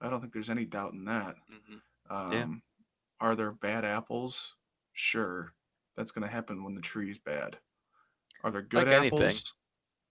[0.00, 1.36] I don't think there's any doubt in that.
[1.48, 1.78] hmm
[2.30, 2.62] yeah Um,
[3.20, 4.56] are there bad apples?
[4.92, 5.54] Sure,
[5.96, 7.60] that's going to happen when the tree's bad.
[8.42, 9.54] Are there good like anything apples?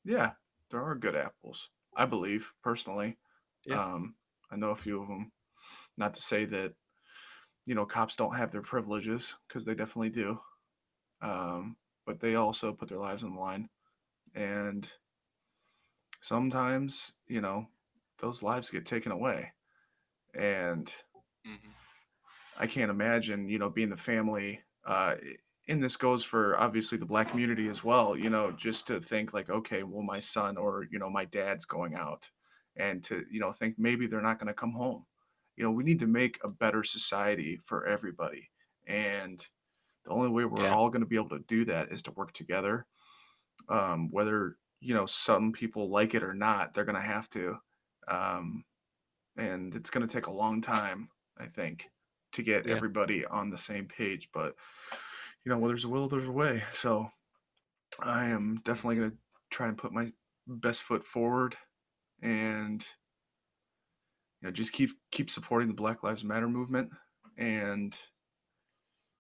[0.06, 0.34] Yeah,
[0.72, 1.72] there are good apples.
[1.96, 3.20] I believe personally.
[3.66, 4.18] yeah Um,
[4.52, 5.34] I know a few of them.
[5.98, 6.76] Not to say that
[7.66, 10.40] you know cops don't have their privileges because they definitely do.
[11.22, 13.70] Um, but they also put their lives on the line,
[14.36, 14.92] and
[16.22, 17.68] sometimes you know
[18.20, 19.54] those lives get taken away.
[20.36, 20.94] And
[21.46, 21.77] hmm
[22.58, 24.62] I can't imagine, you know, being the family.
[24.86, 25.16] Uh,
[25.68, 28.18] and this goes for obviously the black community as well.
[28.18, 31.66] You know, just to think like, okay, well, my son or you know my dad's
[31.66, 32.30] going out,
[32.76, 35.06] and to you know think maybe they're not going to come home.
[35.56, 38.50] You know, we need to make a better society for everybody,
[38.86, 39.46] and
[40.06, 42.12] the only way we're yeah all going to be able to do that is to
[42.12, 42.86] work together.
[43.70, 47.58] Um, whether you know some people like it or not, they're going to have to.
[48.08, 48.64] Um,
[49.36, 51.90] and it's going to take a long time, I think,
[52.34, 54.30] to get yeah everybody on the same page.
[54.34, 54.56] But
[55.44, 56.64] you know, well, there's a will, there's a way.
[56.72, 57.08] So
[58.02, 59.18] I am definitely going to
[59.50, 60.12] try and put my
[60.48, 61.56] best foot forward,
[62.22, 62.86] and
[64.42, 66.92] you know, just keep keep supporting the Black Lives Matter movement,
[67.38, 67.98] and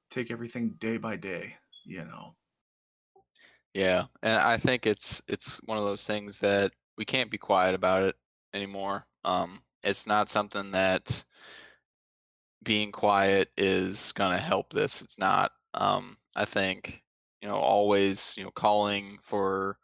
[0.09, 1.55] take everything day by day.
[1.85, 2.35] You know,
[3.77, 7.75] yeah and i think it's it's one of those things that we can't be quiet
[7.75, 8.15] about it
[8.53, 11.23] anymore um it's not something that
[12.63, 15.01] being quiet is going to help this.
[15.01, 15.51] It's not.
[15.73, 17.03] Um, I think
[17.41, 19.77] you know always you know calling for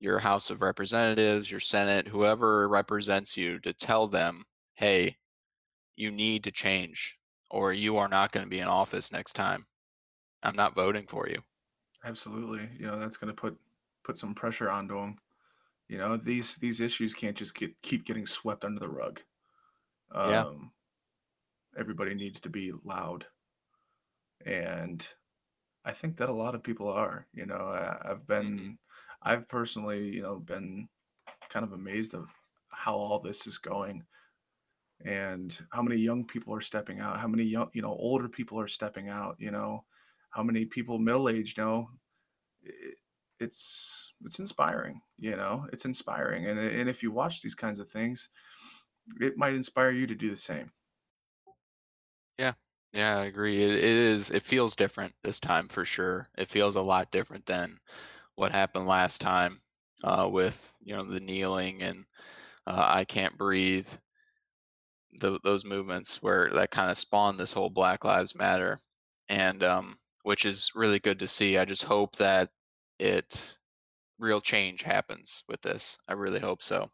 [0.00, 4.42] your House of Representatives, your Senate, whoever represents you, to tell them,
[4.74, 5.16] hey,
[5.96, 7.18] you need to change,
[7.50, 9.64] or you are not going to be in office next time.
[10.44, 11.40] I'm not voting for you.
[12.04, 12.68] absolutely.
[12.78, 13.58] You know, that's going to put
[14.02, 15.18] put some pressure onto them.
[15.88, 19.22] You know, these these issues can't just get keep getting swept under the rug.
[20.28, 20.44] Yeah.
[21.78, 23.26] Everybody needs to be loud,
[24.46, 25.06] and
[25.84, 27.26] I think that a lot of people are.
[27.34, 28.78] You know, I, I've hmm been,
[29.22, 30.88] I've personally, you know, been
[31.50, 32.28] kind of amazed of
[32.70, 34.04] how all this is going
[35.04, 38.58] and how many young people are stepping out, how many young, you know, older people
[38.60, 39.84] are stepping out, you know,
[40.30, 41.90] how many people middle aged know.
[42.62, 42.96] It,
[43.40, 47.90] it's it's inspiring, you know, it's inspiring, and and if you watch these kinds of
[47.90, 48.28] things,
[49.20, 50.70] it might inspire you to do the same.
[52.38, 52.52] Yeah.
[52.92, 53.62] Yeah, I agree.
[53.62, 54.30] It, it is.
[54.30, 56.28] It feels different this time for sure.
[56.38, 57.78] It feels a lot different than
[58.36, 59.58] what happened last time
[60.04, 62.04] uh, with you know the kneeling and
[62.66, 63.88] uh, I can't breathe.
[65.12, 68.78] Tho- those movements where that kind of spawned this whole Black Lives Matter,
[69.30, 71.56] and um, which is really good to see.
[71.56, 72.50] I just hope that
[72.98, 73.56] it
[74.18, 75.98] real change happens with this.
[76.08, 76.90] I really hope so.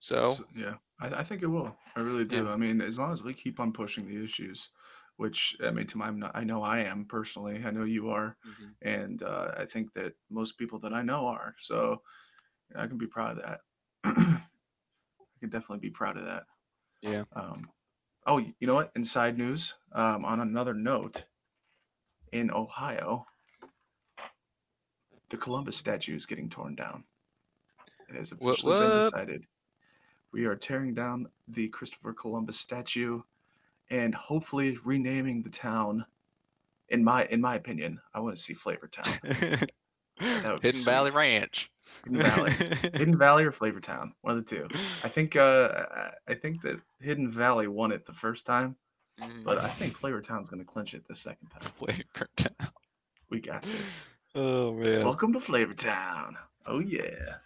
[0.00, 1.76] So So yeah, I, I think it will.
[1.96, 2.40] I really yeah.
[2.40, 2.48] do.
[2.48, 4.70] I mean, as long as we keep on pushing the issues,
[5.16, 7.62] which I mean, to my, I know I am personally.
[7.64, 11.26] I know you are, hmm and uh, I think that most people that I know
[11.26, 11.54] are.
[11.58, 12.02] So
[12.76, 13.60] I can be proud of that.
[14.04, 14.42] I
[15.40, 16.44] can definitely be proud of that.
[17.02, 17.24] Yeah.
[17.34, 17.70] Um,
[18.26, 18.92] oh, you know what?
[18.94, 19.74] Inside news.
[19.92, 21.24] Um, on another note,
[22.32, 23.26] in Ohio,
[25.30, 27.04] the Columbus statue is getting torn down.
[28.08, 28.54] It has What?
[28.54, 29.42] officially been decided.
[30.32, 33.22] We are tearing down the Christopher Columbus statue
[33.90, 36.04] and hopefully renaming the town.
[36.90, 39.12] In my in my opinion, I want to see Flavor Town.
[40.20, 41.10] That would be Hidden Valley.
[41.12, 41.70] Ranch.
[42.04, 42.50] Hidden Valley,
[42.92, 44.64] Hidden Valley or Flavor Town, one of the two.
[45.04, 45.84] I think uh,
[46.26, 48.74] I think that Hidden Valley won it the first time,
[49.44, 49.96] but I think Mm.
[49.96, 51.60] Flavor Town's gonna clinch it the second time.
[51.60, 52.68] Flavor Town.
[53.30, 54.06] We got this.
[54.34, 55.04] Oh man.
[55.04, 56.36] Welcome to Flavor Town.
[56.66, 57.36] Oh yeah.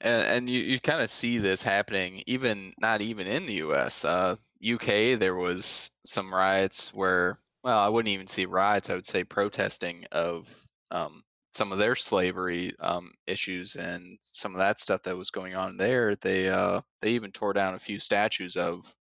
[0.00, 4.04] And, and you, you kind of see this happening even not even in the us
[4.04, 4.34] uh,
[4.72, 9.24] uk there was some riots where well i wouldn't even see riots i would say
[9.24, 10.54] protesting of
[10.90, 11.22] um,
[11.58, 15.76] some of their slavery um, issues and some of that stuff that was going on
[15.76, 16.14] there.
[16.16, 18.94] They uh, they even tore down a few statues of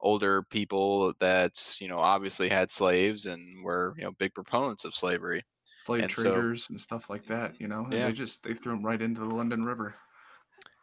[0.00, 4.94] older people that you know obviously had slaves and were you know big proponents of
[4.94, 5.42] slavery.
[5.82, 8.06] Slave and so traders and stuff like that, you know, and yeah.
[8.06, 9.94] they just they threw them right into the London River.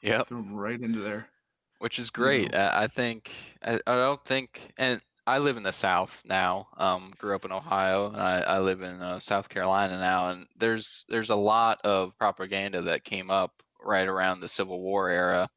[0.05, 1.29] They yep threw them right into there,
[1.79, 2.53] which is you great.
[2.53, 2.55] know.
[2.55, 6.67] I, I think I, I don't think, and I live in the South now.
[6.77, 10.29] Um, grew up in Ohio, and I, I live in uh, South Carolina now.
[10.29, 15.09] And there's there's a lot of propaganda that came up right around the Civil War
[15.09, 15.47] era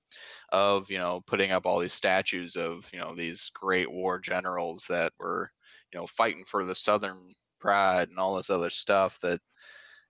[0.52, 4.86] of you know putting up all these statues of you know these great war generals
[4.88, 5.50] that were
[5.92, 9.40] you know fighting for the Southern pride and all this other stuff that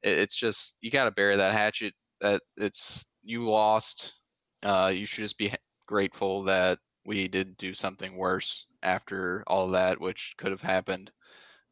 [0.03, 4.20] it, it's just you got to bury that hatchet that it's you lost
[4.65, 5.53] uh you should just be
[5.87, 11.11] grateful that we didn't do something worse after all that which could have happened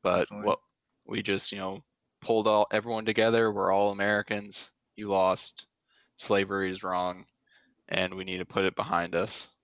[0.02, 0.46] but Definitely.
[0.46, 0.58] what
[1.06, 1.80] we just you know
[2.20, 5.68] pulled all everyone together we're all americans you lost
[6.16, 7.24] slavery is wrong
[7.88, 9.56] and we need to put it behind us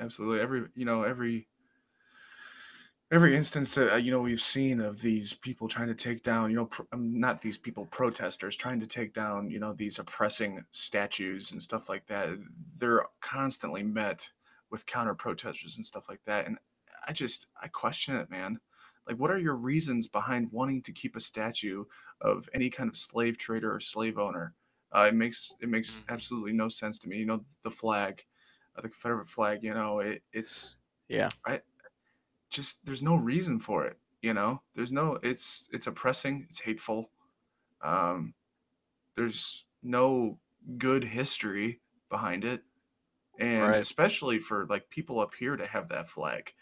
[0.00, 0.40] Absolutely.
[0.40, 1.46] Every you know, every
[3.10, 6.50] every instance that uh, you know we've seen of these people trying to take down,
[6.50, 9.98] you know, pr- um, not these people protesters trying to take down, you know, these
[9.98, 12.38] oppressing statues and stuff like that.
[12.78, 14.30] They're constantly met
[14.70, 16.46] with counter protesters and stuff like that.
[16.46, 16.58] And
[17.06, 18.60] I just I question it, man.
[19.06, 21.84] Like, what are your reasons behind wanting to keep a statue
[22.20, 24.54] of any kind of slave trader or slave owner?
[24.94, 27.18] Uh, it makes it makes hmm absolutely no sense to me.
[27.18, 28.24] You know, the flag,
[28.76, 29.62] uh, the Confederate flag.
[29.64, 30.76] You know, it, it's
[31.08, 31.62] yeah I
[32.50, 33.98] just there's no reason for it.
[34.22, 35.18] You know, there's no.
[35.22, 36.44] It's it's oppressing.
[36.48, 37.12] It's hateful.
[37.82, 38.34] Um,
[39.14, 40.40] there's no
[40.78, 42.64] good history behind it,
[43.38, 46.54] and right especially for like people up here to have that flag,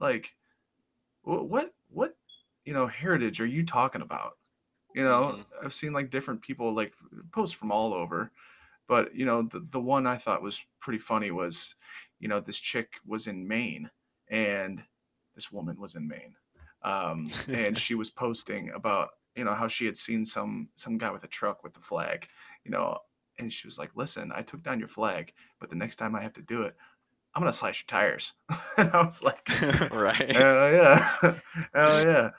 [0.00, 0.36] like
[1.22, 2.16] wh- what what
[2.64, 4.38] you know heritage are you talking about?
[4.94, 6.94] You know, hmm I've seen like different people like
[7.32, 8.32] posts from all over,
[8.88, 11.76] but you know the the one I thought was pretty funny was,
[12.20, 13.90] you know, this chick was in Maine
[14.28, 14.84] and
[15.34, 16.34] this woman was in Maine.
[16.82, 21.10] Um, and she was posting about, you know, how she had seen some some guy
[21.10, 22.28] with a truck with the flag,
[22.64, 22.98] you know,
[23.38, 26.22] and she was like, "Listen, I took down your flag, but the next time I
[26.22, 26.76] have to do it,
[27.34, 28.32] I'm gonna slash your tires."
[28.78, 29.48] and I was like,
[29.90, 31.38] right "Hell yeah,
[31.74, 32.30] hell yeah."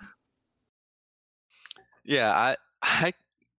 [2.05, 3.13] Yeah, I I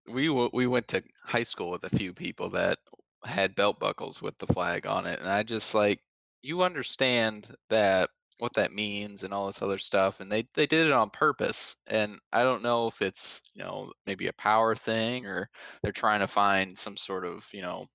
[0.09, 2.78] we w- we went to high school with a few people that
[3.24, 6.01] had belt buckles with the flag on it, and I just like
[6.43, 8.09] you understand that
[8.39, 11.76] what that means and all this other stuff, and they they did it on purpose,
[11.89, 15.49] and I don't know if it's you know maybe a power thing or
[15.82, 17.87] they're trying to find some sort of you know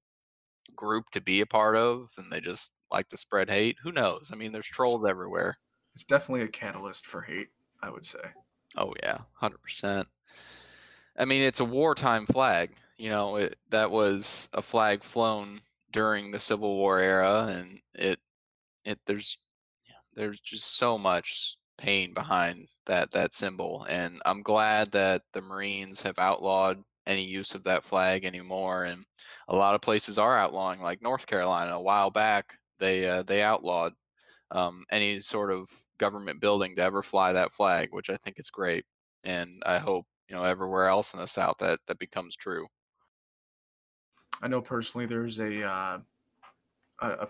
[0.76, 3.78] group to be a part of and they just like to spread hate.
[3.84, 4.32] Who knows?
[4.34, 5.58] I mean, there's trolls everywhere.
[5.94, 7.50] it's definitely a catalyst for hate,
[7.82, 8.20] I would say.
[8.78, 10.06] Oh yeah, 100%.
[11.18, 12.72] I mean, it's a wartime flag.
[12.98, 15.60] You know, it, that was a flag flown
[15.92, 18.20] during the Civil War era, and it
[18.86, 19.38] it there's
[20.14, 26.02] there's just so much pain behind that that symbol, and I'm glad that the Marines
[26.04, 29.06] have outlawed any use of that flag anymore, and
[29.48, 31.74] a lot of places are outlawing, like North Carolina.
[31.76, 33.94] A while back, they uh, they outlawed
[34.52, 38.50] um, any sort of government building to ever fly that flag, which I think is
[38.50, 38.86] great,
[39.26, 42.68] and I hope you know everywhere else in the South that that becomes true.
[44.42, 46.00] I know personally there's a uh,
[47.00, 47.30] a, a,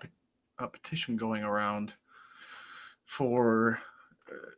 [0.59, 1.93] a petition going around
[3.11, 3.77] for
[4.31, 4.51] uh,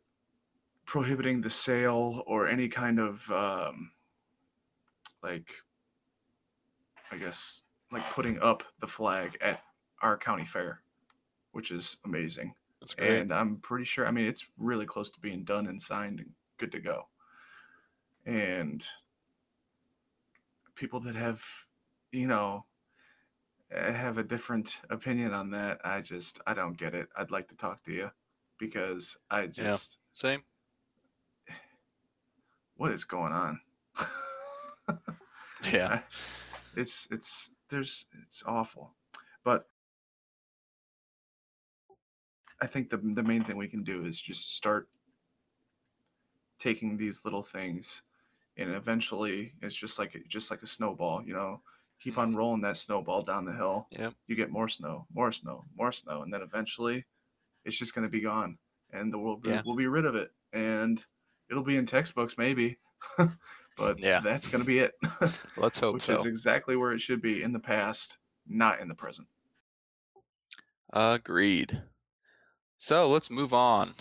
[0.86, 3.90] prohibiting the sale or any kind of um,
[5.24, 5.50] like
[7.12, 9.62] I guess like putting up the flag at
[10.04, 10.82] our county fair,
[11.54, 12.54] which is amazing.
[12.80, 13.22] That's great.
[13.22, 16.30] And I'm pretty sure I mean it's really close to being done and signed and
[16.58, 17.08] good to go.
[18.28, 18.86] And
[20.76, 21.44] people that have
[22.12, 22.66] you know
[23.76, 27.10] uh, have a different opinion on that, I just I don't get it.
[27.18, 28.12] I'd like to talk to you
[28.68, 30.42] because I Yeah, just same.
[32.78, 33.60] what is going on?
[35.72, 36.02] Yeah,
[36.76, 38.92] it's it's there's it's awful.
[39.46, 39.70] But
[42.62, 44.90] I think the the main thing we can do is just start
[46.60, 48.04] taking these little things
[48.58, 51.62] and eventually it's just like just like a snowball, you know.
[52.00, 52.38] Keep on Mhm.
[52.38, 53.88] rolling that snowball down the hill.
[53.92, 54.14] Yep.
[54.28, 57.06] You get more snow, more snow, more snow, and then eventually
[57.66, 58.58] it's just going to be gone
[58.92, 59.62] and the world Yeah.
[59.66, 61.04] will be rid of it and
[61.50, 62.78] it'll be in textbooks maybe.
[63.18, 64.20] but Yeah.
[64.20, 64.94] that's going to be it.
[65.58, 66.14] let's hope Which so.
[66.16, 69.28] is exactly where it should be in the past, not in the present.
[70.94, 71.82] Agreed.
[72.78, 73.92] So let's move on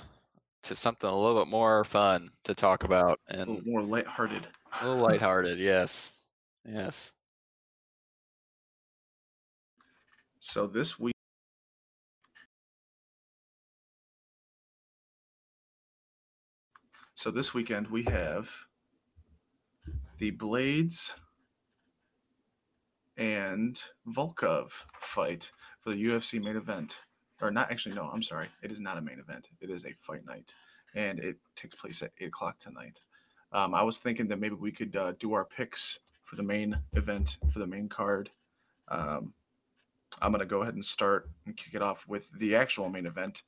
[0.65, 4.47] to something a little bit more fun to talk about A and little more lighthearted.
[4.81, 5.59] a little lighthearted.
[5.59, 6.19] Yes,
[6.65, 7.15] yes.
[10.41, 11.12] So this week,
[17.15, 18.51] so this weekend we have
[20.19, 21.15] the Blaydes
[23.17, 27.01] and Volkov fight for the UFC main event.
[27.41, 28.49] Or not actually, no, I'm sorry.
[28.63, 29.49] It is not a main event.
[29.61, 30.55] It is a fight night.
[30.95, 33.01] And it takes place at 8 o'clock tonight.
[33.53, 36.79] Um, I was thinking that maybe we could uh, do our picks for the main
[36.95, 38.31] event, for the main card.
[38.89, 39.35] Um,
[40.21, 43.07] I'm going to go ahead and start and kick it off with the actual main
[43.07, 43.43] event.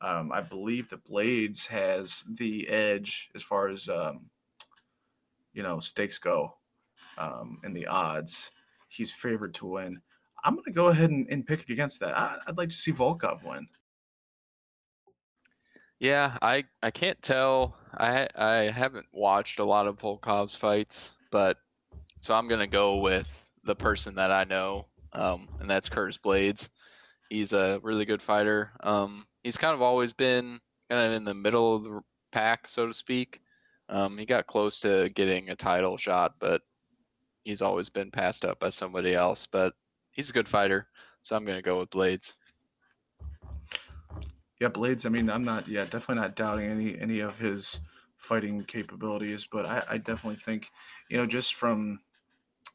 [0.00, 4.30] Um, I believe the Blaydes has the edge as far as um,
[5.52, 6.54] you know stakes go
[7.18, 8.50] um, and the odds.
[8.88, 10.00] He's favored to win.
[10.44, 12.16] I'm going to go ahead and, and pick against that.
[12.16, 13.66] I, I'd like to see Volkov win.
[16.00, 17.76] Yeah, I I can't tell.
[17.96, 21.56] I I haven't watched a lot of Volkov's fights, but
[22.20, 26.70] so I'm gonna go with the person that I know, um, and that's Curtis Blaydes.
[27.30, 28.72] He's a really good fighter.
[28.82, 30.58] Um, he's kind of always been
[30.90, 32.00] kind of in the middle of the
[32.32, 33.40] pack, so to speak.
[33.88, 36.62] Um, he got close to getting a title shot, but
[37.44, 39.46] he's always been passed up by somebody else.
[39.46, 39.74] But
[40.10, 40.88] he's a good fighter,
[41.22, 42.34] so I'm gonna go with Blaydes.
[44.60, 45.06] Yeah, Blaydes.
[45.06, 45.68] I mean, I'm not.
[45.68, 47.78] Yeah, definitely not doubting any any of his
[48.16, 50.70] fighting capabilities, but I, I definitely think,
[51.10, 51.98] you know, just from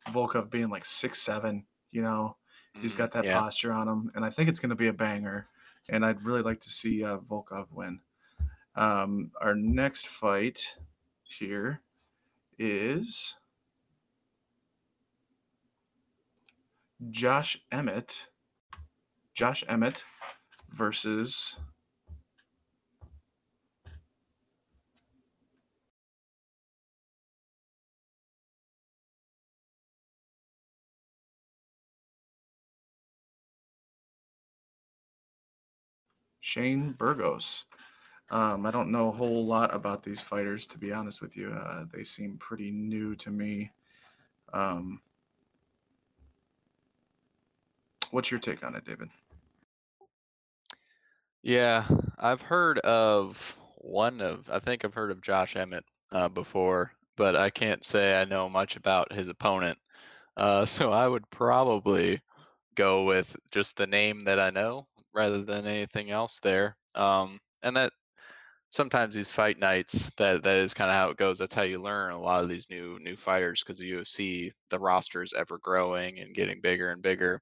[0.09, 2.37] Volkov being like six seven, you know,
[2.79, 3.39] he's got that yeah.
[3.39, 5.47] posture on him, and I think it's going to be a banger.
[5.89, 7.99] And I'd really like to see uh, Volkov win.
[8.75, 10.77] Um, our next fight
[11.23, 11.81] here
[12.57, 13.35] is
[17.09, 18.27] Josh Emmett.
[19.33, 20.03] Josh Emmett
[20.71, 21.57] versus
[36.49, 37.65] Shane Burgos.
[38.31, 41.51] Um, I don't know a whole lot about these fighters, to be honest with you.
[41.51, 43.71] Uh, they seem pretty new to me.
[44.51, 44.99] Um,
[48.09, 49.09] what's your take on it, David?
[51.43, 51.83] Yeah,
[52.17, 57.35] I've heard of one of, I think I've heard of Josh Emmett uh, before, but
[57.35, 59.77] I can't say I know much about his opponent.
[60.35, 62.21] Uh, so I would probably
[62.73, 66.75] go with just the name that I know rather than anything else there.
[66.95, 67.91] Um, and that
[68.69, 71.39] sometimes these fight nights, that that is kind of how it goes.
[71.39, 74.79] That's how you learn a lot of these new new fighters because the UFC, the
[74.79, 77.41] roster is ever growing and getting bigger and bigger.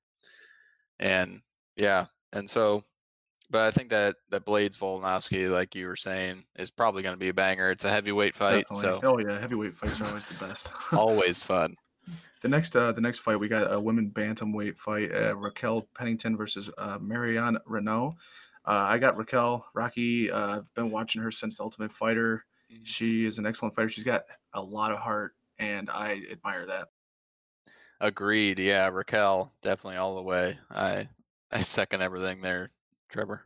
[0.99, 1.39] and
[1.77, 2.81] yeah, and so
[3.49, 7.19] but I think that that Blaydes Volkanovski, like you were saying, is probably going to
[7.19, 7.71] be a banger.
[7.71, 8.81] It's a heavyweight fight, Definitely.
[8.81, 10.71] so Oh yeah, heavyweight fights are always the best.
[10.93, 11.75] always fun.
[12.41, 16.37] The next uh, the next fight we got a women bantamweight fight: uh, Raquel Pennington
[16.37, 18.15] versus uh, Marion Reneau.
[18.65, 20.29] Uh, I got Raquel Rocky.
[20.29, 22.45] Uh, I've been watching her since the Ultimate Fighter.
[22.71, 22.85] Mhm.
[22.85, 23.89] She is an excellent fighter.
[23.89, 26.89] She's got a lot of heart, and I admire that.
[27.99, 28.59] Agreed.
[28.59, 30.59] Yeah, Raquel, definitely all the way.
[30.69, 31.09] I
[31.51, 32.69] I second everything there,
[33.09, 33.45] Trevor.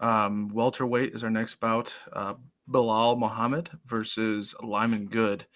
[0.00, 1.94] Um, welterweight is our next bout.
[2.12, 2.34] Uh,
[2.70, 5.46] Belal Muhammad versus Lyman Good.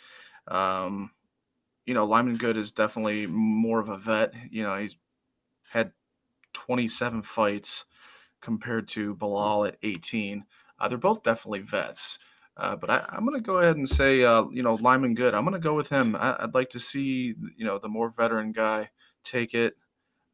[0.49, 1.11] Um,
[1.91, 4.33] you know, Lyman Good is definitely more of a vet.
[4.49, 4.97] You know, he's
[5.69, 5.91] had
[6.53, 7.85] 27 fights
[8.41, 10.45] compared to Belal at 18.
[10.79, 12.21] Uh, they're both definitely vets.
[12.57, 15.35] Uh, but I, I'm going to go ahead and say, uh, you know, Lyman Good.
[15.35, 16.15] I'm going to go with him.
[16.15, 18.91] I, I'd like to see, you know, the more veteran guy
[19.25, 19.75] take it.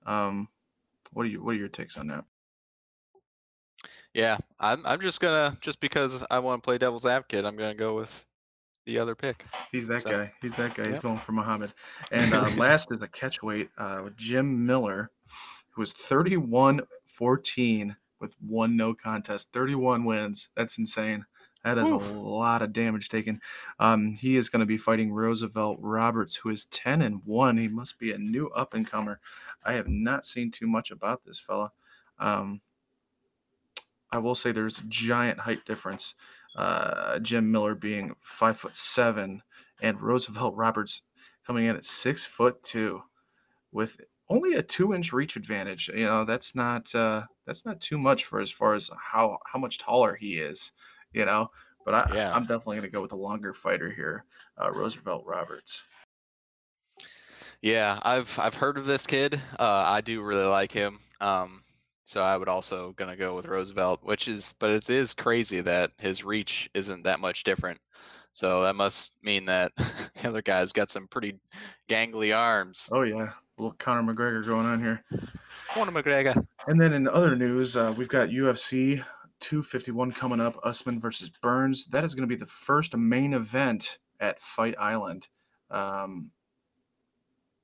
[0.05, 0.49] Um,
[1.13, 1.43] what are you?
[1.43, 2.27] What are your takes on that?
[4.13, 7.75] Yeah, I'm I'm just gonna just because I want to play devil's advocate, I'm gonna
[7.75, 8.26] go with
[8.87, 9.45] the other pick.
[9.73, 10.33] He's that So, guy.
[10.41, 10.89] He's that guy.
[10.89, 11.73] He's going for Muhammad.
[12.13, 15.11] And uh, last is a catchweight, uh, Jim Miller,
[15.73, 20.49] who was 31 14 with one no contest, 31 wins.
[20.57, 21.27] That's insane.
[21.65, 23.41] That is a lot of damage taken.
[23.81, 27.57] Um, he is going to be fighting Roosevelt Roberts, who is 10 and 1.
[27.57, 29.19] He must be a new up and comer.
[29.65, 31.73] I have not seen too much about this fella.
[32.21, 32.61] Um,
[34.13, 36.15] I will say there's a giant height difference.
[36.57, 39.43] Uh, Jim Miller being five foot seven,
[39.83, 41.03] and Roosevelt Roberts
[41.47, 43.03] coming in at six foot two,
[43.73, 45.89] with only a two inch reach advantage.
[45.89, 49.59] You know that's not uh, that's not too much for as far as how how
[49.59, 50.73] much taller he is.
[51.13, 51.51] You know,
[51.85, 52.33] but I, Yeah.
[52.35, 54.25] I'm definitely gonna go with the longer fighter here,
[54.61, 55.85] uh, Roosevelt Roberts.
[57.63, 59.35] Yeah, I've I've heard of this kid.
[59.59, 60.99] Uh, I do really like him.
[61.21, 61.63] Um,
[62.07, 65.91] so I would also gonna go with Roosevelt, which is, but it is crazy that
[65.99, 67.81] his reach isn't that much different.
[68.33, 71.41] So that must mean that the other guy's got some pretty
[71.89, 72.89] gangly arms.
[72.93, 75.03] Oh yeah, a little Conor McGregor going on here.
[75.75, 76.47] Conor McGregor.
[76.69, 79.05] And then in other news, uh, we've got UFC
[79.41, 81.87] 251 coming up, Usman versus Burns.
[81.87, 85.27] That is going to be the first main event at Fight Island.
[85.73, 86.31] Um,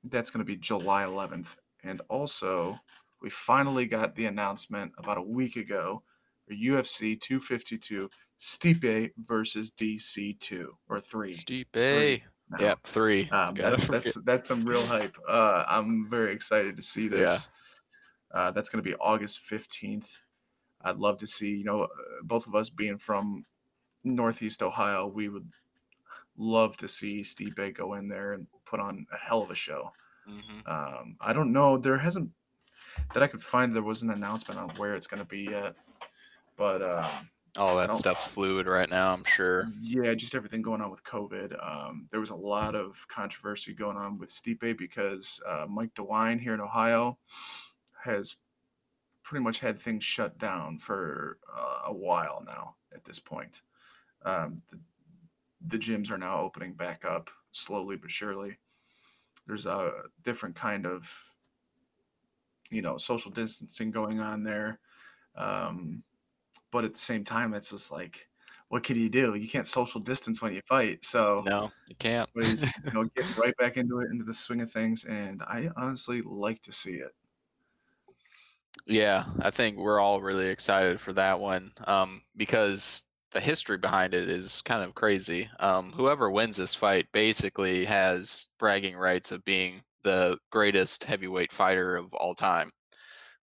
[0.04, 1.54] that's going to be July 11th.
[1.84, 2.76] And also,
[3.22, 6.02] we finally got the announcement about a week ago
[6.46, 11.30] for UFC 252 Stipe versus DC2 or 3.
[11.30, 12.22] Stipe.
[12.50, 12.58] now.
[12.58, 13.30] Yep, three.
[13.30, 15.16] Um, Gotta that's, that's that's some real hype.
[15.28, 17.48] Uh, I'm very excited to see this.
[18.34, 20.08] Uh, that's going to be August 15th.
[20.80, 21.88] I'd love to see, you know, uh,
[22.24, 23.44] both of us being from
[24.04, 25.48] Northeast Ohio, we would
[26.36, 29.92] love to see Stipe go in there and put on a hell of a show.
[30.28, 30.68] Mhm.
[30.68, 32.30] Um, I don't know, there hasn't
[33.14, 33.74] that I could find.
[33.74, 35.74] There was an announcement on where it's going to be yet,
[36.56, 37.28] but um,
[37.58, 39.66] All that stuff's fluid right now, I'm sure.
[39.80, 41.56] yeah, just everything going on with COVID.
[41.64, 46.40] Um, there was a lot of controversy going on with Stipe because uh, Mike DeWine
[46.40, 47.18] here in Ohio
[48.04, 48.36] has
[49.22, 53.60] pretty much had things shut down for uh, a while now at this point.
[54.24, 54.78] Um, the,
[55.68, 58.58] the gyms are now opening back up slowly but surely.
[59.46, 61.12] There's a different kind of,
[62.72, 64.80] you know, social distancing going on there.
[65.36, 66.02] Um,
[66.70, 68.28] but at the same time, it's just like,
[68.68, 69.34] what can you do?
[69.34, 71.04] You can't social distance when you fight.
[71.04, 72.28] So, No, you can't.
[72.34, 75.42] but he's you know getting right back into it, into the swing of things, and
[75.42, 77.14] I honestly like to see it.
[78.86, 84.14] Yeah, I think we're all really excited for that one um, because the history behind
[84.14, 85.48] it is kind of crazy.
[85.60, 91.96] Um, whoever wins this fight basically has bragging rights of being the greatest heavyweight fighter
[91.96, 92.70] of all time.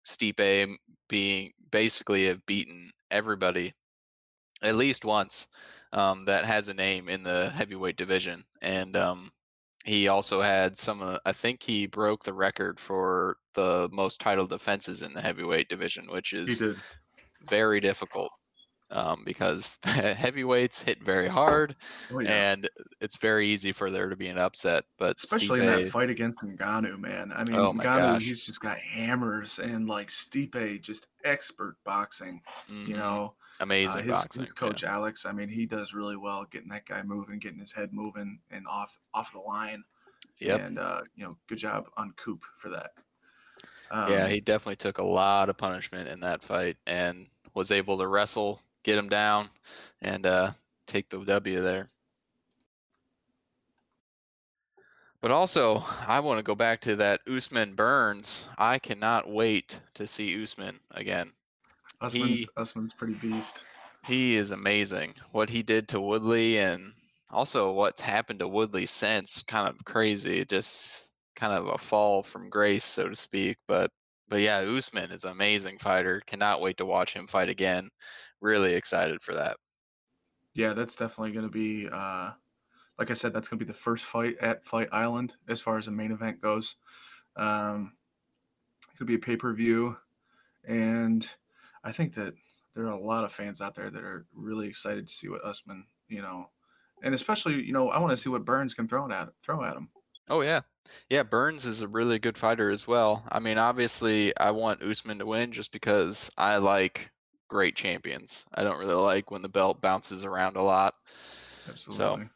[0.05, 0.75] Stipe
[1.07, 3.71] being basically have beaten everybody
[4.61, 5.47] at least once
[5.93, 9.29] um, that has a name in the heavyweight division, and um,
[9.85, 11.01] he also had some.
[11.01, 15.69] Uh, I think he broke the record for the most title defenses in the heavyweight
[15.69, 16.63] division, which is
[17.47, 18.31] very difficult
[18.91, 21.75] um, because the heavyweights hit very hard,
[22.11, 22.51] Oh, yeah.
[22.53, 22.69] and
[23.01, 24.83] it's very easy for there to be an upset.
[24.97, 27.31] But Especially in that fight against Ngannou, man.
[27.35, 28.25] I mean, Oh my Ngannou, gosh.
[28.25, 32.41] he's just got hammers, and like Stipe, just expert boxing.
[32.85, 34.43] You mhm, know, uh, amazing his, boxing.
[34.43, 34.53] his yeah.
[34.55, 35.25] coach Alex.
[35.25, 38.65] I mean, he does really well getting that guy moving, getting his head moving, and
[38.67, 39.83] off off the line.
[40.39, 40.61] Yep.
[40.61, 42.91] And uh, you know, good job on Coop for that.
[43.91, 47.97] yeah, Um, he definitely took a lot of punishment in that fight and was able
[47.97, 49.47] to wrestle, get him down,
[50.01, 50.51] and uh,
[50.87, 51.87] take the W there.
[55.21, 58.49] But also, I want to go back to that Usman Burns.
[58.57, 61.31] I cannot wait to see Usman again.
[62.01, 63.63] Usman's He Usman's pretty beast.
[64.05, 65.13] he is amazing.
[65.31, 66.93] What he did to Woodley and
[67.29, 70.45] also what's happened to Woodley since, kind of crazy.
[70.45, 73.57] Just kind of a fall from grace, so to speak.
[73.67, 73.91] But
[74.27, 76.21] but yeah, Usman is an amazing fighter.
[76.27, 77.89] Cannot wait to watch him fight again.
[78.41, 79.57] Really excited for that.
[80.53, 81.87] Yeah, that's definitely going to be.
[81.91, 82.31] Uh,
[82.97, 85.77] like I said, that's going to be the first fight at Fight Island as far
[85.77, 86.75] as a main event goes.
[87.37, 87.93] Um,
[88.93, 89.95] it'll be a pay per view,
[90.67, 91.25] and
[91.83, 92.33] I think that
[92.75, 95.43] there are a lot of fans out there that are really excited to see what
[95.45, 96.49] Usman, you know,
[97.01, 99.77] and especially you know I want to see what Burns can throw at throw at
[99.77, 99.89] him.
[100.29, 100.61] Oh yeah,
[101.09, 101.23] yeah.
[101.23, 103.23] Burns is a really good fighter as well.
[103.31, 107.09] I mean, obviously, I want Usman to win just because I like
[107.49, 108.45] great champions.
[108.55, 110.95] I don't really like when the belt bounces around a lot.
[111.67, 112.25] Absolutely.
[112.25, 112.29] So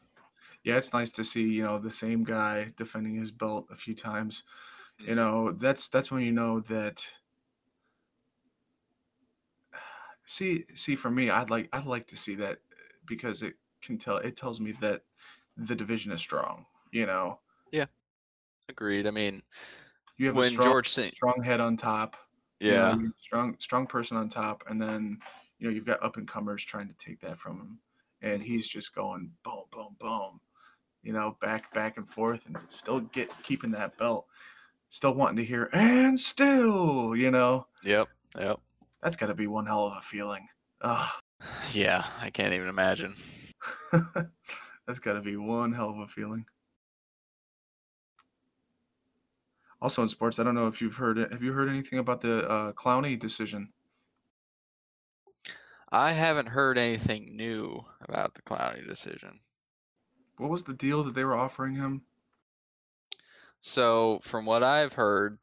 [0.64, 3.94] Yeah, it's nice to see you know the same guy defending his belt a few
[3.94, 4.44] times.
[5.06, 5.16] You mhm.
[5.16, 7.06] know that's that's when you know that.
[10.26, 12.60] See, see, for me, I'd like I'd like to see that
[13.04, 15.04] because it can tell it tells me that
[15.56, 16.66] the division is strong.
[16.90, 17.40] You know,
[17.72, 17.86] yeah,
[18.68, 19.06] agreed.
[19.08, 19.42] I mean,
[20.16, 21.14] you have a when strong George St.
[21.14, 22.16] strong head on top.
[22.64, 25.18] You know, Yeah, strong strong person on top, and then
[25.58, 27.78] you know you've got up and comers trying to take that from him,
[28.22, 30.40] and he's just going boom, boom, boom.
[31.02, 34.26] You know, back back and forth, and still get keeping that belt.
[34.88, 38.06] Still wanting to hear and still, you know, yep,
[38.38, 38.60] yep.
[39.02, 40.48] that's got to be one hell of a feeling.
[40.82, 41.10] Oh,
[41.72, 43.14] Yeah, I can't even imagine.
[44.86, 46.46] that's got to be one hell of a feeling.
[49.84, 51.30] Also in sports, I don't know if you've heard it.
[51.30, 53.70] Have you heard anything about the uh, Clowney decision?
[55.92, 59.38] I haven't heard anything new about the Clowney decision.
[60.38, 62.00] What was the deal that they were offering him?
[63.60, 65.38] So, from what I've heard,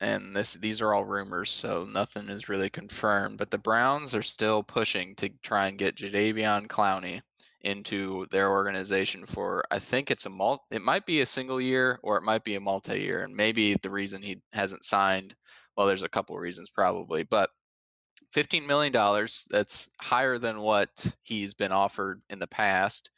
[0.00, 3.38] and this these are all rumors, so nothing is really confirmed.
[3.38, 7.22] But the Browns are still pushing to try and get Jadeveon Clowney
[7.62, 11.98] into their organization for I think it's a mul it might be a single year
[12.02, 13.22] or it might be a multi-year.
[13.22, 15.34] And maybe the reason he hasn't signed,
[15.76, 17.50] well, there's a couple of reasons probably, but
[18.34, 23.10] $15 million, dollars, that's higher than what he's been offered in the past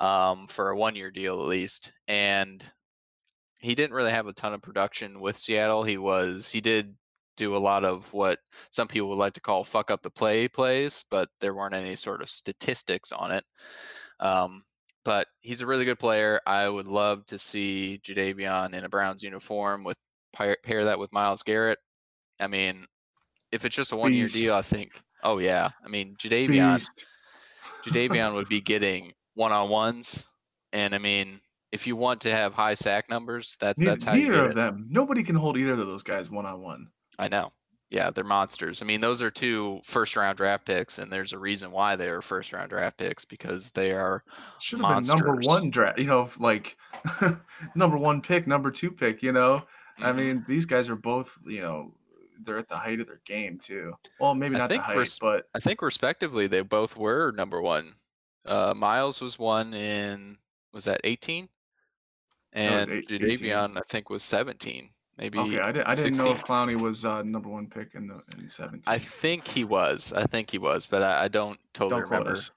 [0.00, 1.92] um, for a one year deal at least.
[2.08, 2.64] And
[3.60, 5.84] he didn't really have a ton of production with Seattle.
[5.84, 6.94] He was he did
[7.42, 8.38] do a lot of what
[8.70, 11.96] some people would like to call fuck up the play plays, but there weren't any
[11.96, 13.44] sort of statistics on it.
[14.20, 14.62] Um,
[15.04, 16.40] but he's a really good player.
[16.46, 19.98] I would love to see Jadeveon in a Browns uniform with
[20.32, 21.78] pair, that with Myles Garrett.
[22.40, 22.84] I mean,
[23.50, 24.90] if it's just a one year deal, I think.
[25.24, 26.84] Oh yeah, I mean Jadeveon.
[27.84, 30.26] Jadeveon would be getting one on ones,
[30.72, 31.40] and I mean
[31.72, 34.50] if you want to have high sack numbers, that's Ne- that's how you neither of
[34.52, 34.54] it.
[34.54, 34.86] them.
[34.90, 36.88] Nobody can hold either of those guys one on one.
[37.18, 37.52] I know.
[37.90, 38.80] Yeah, they're monsters.
[38.80, 42.08] I mean, those are two first round draft picks, and there's a reason why they
[42.08, 44.24] are first round draft picks because they are
[44.60, 45.98] Should have been number one draft.
[45.98, 46.76] You know, like
[47.74, 49.22] number one pick, number two pick.
[49.22, 49.66] You know,
[49.98, 50.16] I Mhm.
[50.16, 51.38] mean, these guys are both.
[51.44, 51.94] You know,
[52.40, 53.92] they're at the height of their game too.
[54.18, 57.60] Well, maybe I not the height, res- but I think respectively they both were number
[57.60, 57.92] one.
[58.46, 60.36] Uh, Myles was one in
[60.72, 61.46] was that 18,
[62.54, 64.22] that was and eight, Jadeveon I think was
[65.18, 65.86] 17, Okay, I didn't.
[65.86, 69.46] I didn't know if Clowney was uh, number one pick in the in I think
[69.46, 70.12] he was.
[70.12, 72.32] I think he was, but I, I don't totally Don't remember.
[72.32, 72.50] us.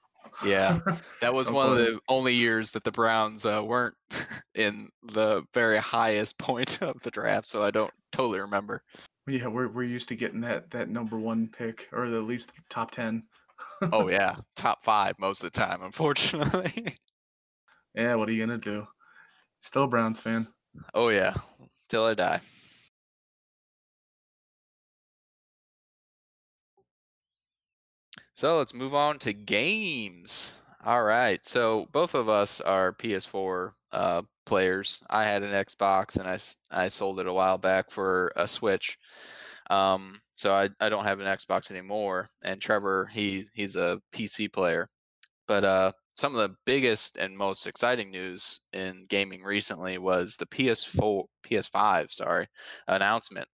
[0.44, 0.80] Yeah,
[1.20, 1.92] that was one of us.
[1.92, 3.94] the only years that the Browns uh, weren't
[4.54, 8.82] in the very highest point of the draft, so I don't totally remember.
[9.26, 12.90] Yeah, we're we're used to getting that that number one pick or at least top
[12.90, 13.24] ten.
[13.92, 16.96] Oh yeah, top five most of the time, unfortunately.
[17.94, 18.86] Yeah, what are you gonna do?
[19.62, 20.46] Still a Browns fan.
[20.94, 21.32] oh yeah,
[21.88, 22.40] till I die.
[28.34, 30.60] So let's move on to games.
[30.84, 31.44] All right.
[31.44, 35.02] So both of us are PS4 uh, players.
[35.08, 38.98] I had an Xbox and I, I sold it a while back for a Switch.
[39.70, 42.28] Um, so I, I don't have an Xbox anymore.
[42.44, 44.90] And Trevor, he he's a PC player.
[45.48, 50.46] But uh, some of the biggest and most exciting news in gaming recently was the
[50.46, 52.46] PS4, PS5, sorry,
[52.88, 53.46] announcement.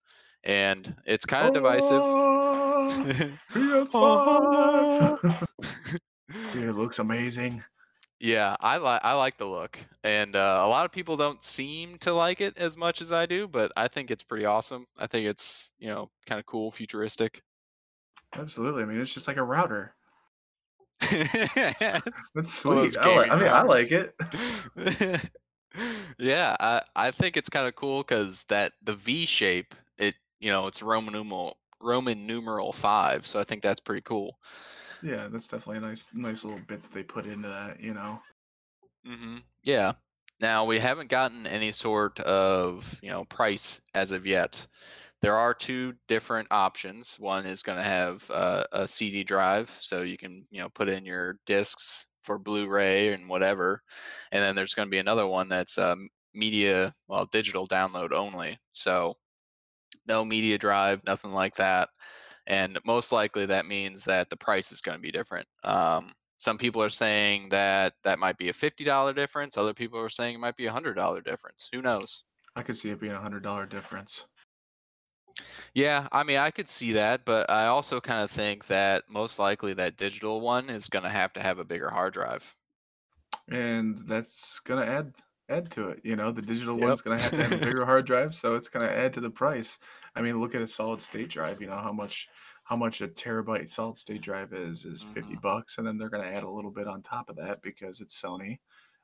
[0.45, 2.03] And it's kind of divisive.
[2.03, 3.05] Oh,
[3.53, 5.49] PS5.
[6.53, 7.65] Dude, it looks amazing.
[8.21, 11.97] Yeah, I like I like the look, and uh, a lot of people don't seem
[11.99, 14.85] to like it as much as I do, but I think it's pretty awesome.
[14.99, 17.43] I think it's you know kind of cool, futuristic.
[18.35, 18.83] Absolutely.
[18.83, 19.95] I mean, it's just like a router.
[22.35, 22.99] That's one of those sweet.
[22.99, 24.15] I, like, I mean, I like it.
[26.19, 30.51] yeah, I I think it's kind of cool because that the V shape, it you
[30.51, 34.39] know, it's Roman numeral Roman numeral five, so I think that's pretty cool.
[35.03, 38.21] Yeah, that's definitely a nice nice little bit that they put into that, you know.
[39.05, 39.93] hmm Yeah.
[40.41, 44.67] Now we haven't gotten any sort of you know price as of yet.
[45.23, 47.17] There are two different options.
[47.19, 50.89] One is going to have uh, a CD drive, so you can you know put
[50.89, 53.83] in your discs for Blu-ray and whatever,
[54.33, 58.59] and then there's going to be another one that's um, media, well, digital download only.
[58.73, 59.15] So
[60.07, 61.89] no media drive, nothing like that.
[62.47, 65.47] And most likely that means that the price is going to be different.
[65.65, 69.57] Um, some people are saying that that might be a $50 difference.
[69.57, 71.69] Other people are saying it might be a $100 difference.
[71.73, 72.25] Who knows?
[72.57, 74.27] I could see it being a hundred dollar difference.
[75.75, 79.39] Yeah, I mean, I could see that, but I also kind of think that most
[79.39, 82.55] likely that digital one is going to have to have a bigger hard drive.
[83.49, 85.17] and that's gonna add
[85.49, 86.01] add to it.
[86.05, 86.79] You know, the digital Yep.
[86.79, 89.31] one's gonna have to have a bigger hard drive, so it's gonna add to the
[89.31, 89.79] price.
[90.15, 91.61] I mean, look at a solid state drive.
[91.61, 92.29] You know how much
[92.65, 95.41] how much a terabyte solid state drive is is fifty Mhm.
[95.43, 98.21] bucks, and then they're gonna add a little bit on top of that because it's
[98.21, 98.59] Sony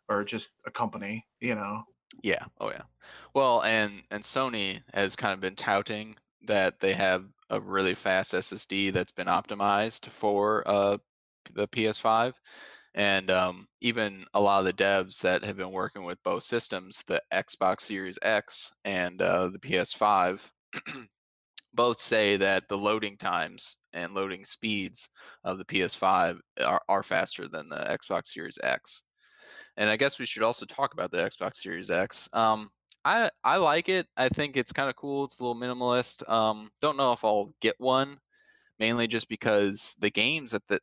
[0.09, 1.27] or just a company.
[1.41, 1.85] You know,
[2.23, 2.45] Yeah.
[2.59, 2.83] Oh yeah.
[3.35, 8.35] Well, and and Sony has kind of been touting that they have a really fast
[8.35, 10.99] SSD that's been optimized for uh
[11.55, 12.35] the PS5,
[12.95, 17.03] and um, even a lot of the devs that have been working with both systems,
[17.05, 20.51] the Xbox Series X and uh, the PS5,
[21.75, 25.11] both say that the loading times and loading speeds
[25.45, 29.03] of the PS5 are, are faster than the Xbox Series X.
[29.77, 32.31] And I guess we should also talk about the Xbox Series X.
[32.33, 32.71] Um,
[33.07, 34.09] I I like it.
[34.17, 35.25] I think it's kind of cool.
[35.25, 36.29] It's a little minimalist.
[36.29, 38.19] Um, don't know if I'll get one,
[38.81, 40.81] mainly just because the games that the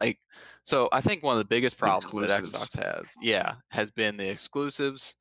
[0.00, 0.18] like.
[0.62, 2.42] So I think one of the biggest problems that.
[2.42, 5.16] Xbox has, yeah, has been the exclusives.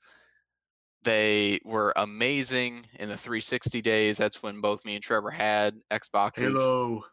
[1.03, 4.18] They were amazing in the 360 days.
[4.18, 6.53] That's when both me and Trevor had Xboxes.
[6.53, 7.03] Halo.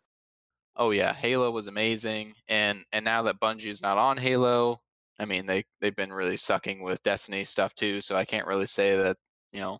[0.77, 4.81] Oh yeah, Halo was amazing, and and now that Bungie is not on Halo,
[5.19, 8.01] I mean they they've been really sucking with Destiny stuff too.
[8.01, 9.17] So I can't really say that
[9.53, 9.79] you know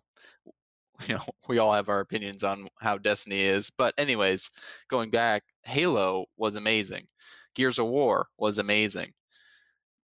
[1.07, 3.69] you know we all have our opinions on how Destiny is.
[3.69, 4.51] But anyways,
[4.89, 7.07] going back, Halo was amazing.
[7.55, 9.13] Gears of War was amazing,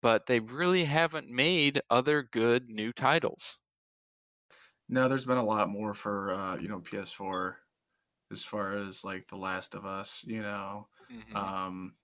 [0.02, 3.60] but they really haven't made other good new titles.
[4.88, 7.58] No, there's been a lot more for uh, you know PS4
[8.30, 10.24] as far as like The Last of Us.
[10.24, 11.34] You know, Mhm.
[11.38, 11.97] um,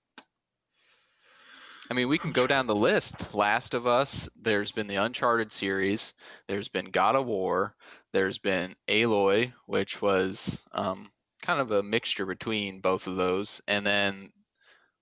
[1.89, 3.35] I mean, we can go down the list.
[3.35, 6.15] Last of Us, there's been the Uncharted series,
[6.47, 7.71] there's been God of War,
[8.11, 11.07] there's been Aloy, which was um,
[11.43, 13.61] kind of a mixture between both of those.
[13.67, 14.29] And then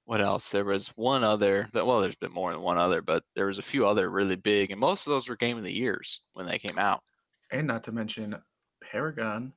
[0.06, 0.52] what else?
[0.52, 3.60] There was one other, that, well, there's been more than one other, but there was
[3.60, 6.46] a few other really big, and most of those were Game of the Years when
[6.46, 7.02] they came out.
[7.52, 8.36] And not to mention
[8.82, 9.54] Paragon.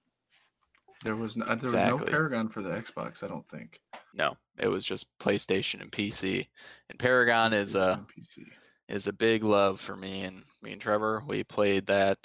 [1.06, 3.22] There was no, there was no Paragon for the Xbox.
[3.22, 3.80] I don't think.
[4.12, 6.48] No, it was just PlayStation and PC.
[6.90, 8.42] And Paragon is a PC.
[8.88, 11.22] is a big love for me and me and Trevor.
[11.28, 12.18] We played that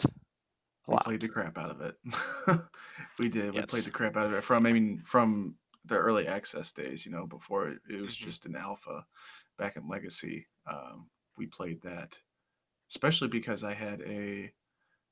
[0.88, 1.96] a We played the crap out of it.
[3.20, 3.54] we did.
[3.54, 4.66] We played the crap out of it from.
[4.66, 5.54] I mean, from
[5.86, 7.06] the early access days.
[7.06, 8.24] You know, before it, it was Mhm.
[8.24, 9.06] just an alpha
[9.60, 10.48] back in Legacy.
[10.66, 11.08] Um,
[11.38, 12.18] we played that,
[12.90, 14.52] especially because I had a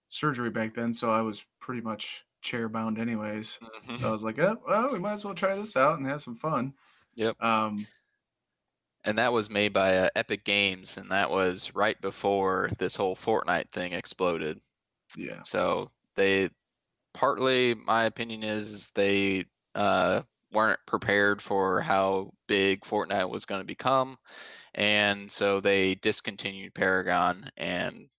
[0.09, 3.59] surgery back then, so I was pretty much chair bound anyways.
[3.61, 3.97] Mhm.
[3.97, 6.21] So I was like, oh, well, we might as well try this out and have
[6.21, 6.73] some fun.
[7.15, 7.41] Yep.
[7.41, 7.77] Um,
[9.05, 13.15] and that was made by uh, Epic Games, and that was right before this whole
[13.15, 14.59] Fortnite thing exploded.
[15.17, 15.41] yeah.
[15.43, 16.49] So they,
[17.13, 20.21] partly, my opinion is they uh,
[20.51, 24.17] weren't prepared for how big Fortnite was going to become,
[24.75, 28.09] and so they discontinued Paragon, and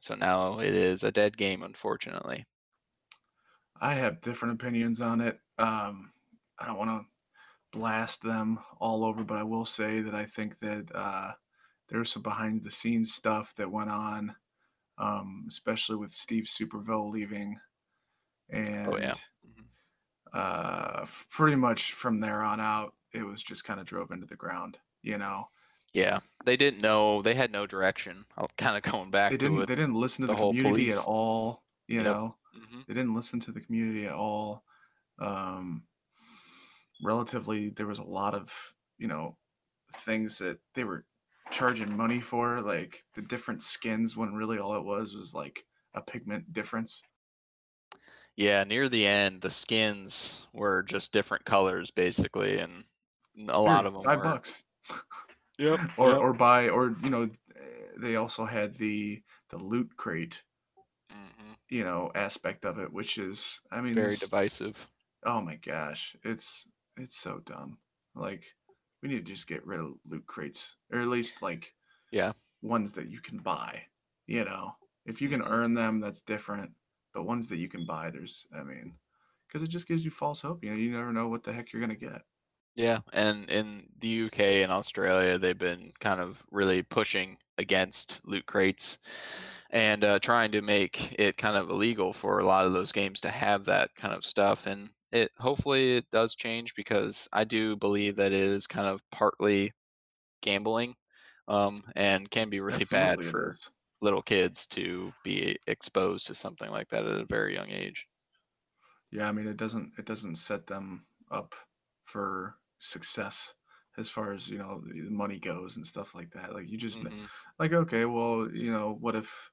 [0.00, 2.44] so now it is a dead game, unfortunately.
[3.80, 5.40] I have different opinions on it.
[5.58, 6.12] Um,
[6.58, 7.06] I don't want to
[7.78, 11.34] blast them all over, but I will say that I think that uh,
[11.88, 14.36] there's some behind the scenes stuff that went on,
[14.98, 17.60] um, especially with Steve Superville leaving.
[18.50, 19.14] And Oh yeah.
[19.46, 19.68] Mhm.
[20.32, 24.36] uh, pretty much from there on out, it was just kind of drove into the
[24.36, 25.44] ground, you know.
[25.92, 27.20] Yeah, they didn't know.
[27.22, 28.24] They had no direction.
[28.56, 30.98] Kind of going back They didn't they didn't listen to the the, whole community police.
[30.98, 32.04] at all, you Yep.
[32.04, 32.36] know.
[32.56, 32.86] Mhm.
[32.86, 34.64] They didn't listen to the community at all.
[35.18, 35.86] Um,
[37.02, 39.36] relatively, there was a lot of you know
[39.94, 41.06] things that they were
[41.50, 44.16] charging money for, like the different skins.
[44.16, 47.02] When really all it was was like a pigment difference.
[48.36, 52.84] Yeah, near the end, the skins were just different colors, basically, and
[53.48, 54.34] a lot of them five weren't.
[54.34, 54.64] bucks.
[55.58, 55.80] Yep.
[55.98, 56.20] or yep.
[56.20, 60.44] or buy or you know eh, they also had the the loot crate,
[61.70, 64.94] you know, aspect of it, which is, I mean, Very divisive.
[65.24, 67.78] oh my gosh, it's it's so dumb.
[68.14, 68.56] Like,
[69.02, 71.74] we need to just get rid of loot crates, or at least like
[72.10, 72.32] Yeah.
[72.62, 73.86] ones that you can buy.
[74.26, 75.44] You know, if you can Mhm.
[75.44, 76.74] earn them, that's different.
[77.14, 78.98] But ones that you can buy, there's, I mean,
[79.48, 80.64] because it just gives you false hope.
[80.64, 82.22] You know, you never know what the heck you're gonna get.
[82.74, 88.46] Yeah, and in the UK and Australia, they've been kind of really pushing against loot
[88.46, 88.98] crates
[89.70, 93.20] and uh, trying to make it kind of illegal for a lot of those games
[93.22, 94.66] to have that kind of stuff.
[94.66, 99.02] And it hopefully it does change because I do believe that it is kind of
[99.10, 99.72] partly
[100.42, 100.96] gambling,
[101.48, 103.56] um, and can be really bad Absolutely, it for
[104.00, 108.06] little kids to be exposed to something like that at a very young age.
[109.10, 111.54] Yeah, I mean, it doesn't it doesn't set them up
[112.04, 113.54] for success
[113.96, 116.52] as far as you know money goes and stuff like that.
[116.54, 119.50] Like you just n- hmm like okay, well, you know, what if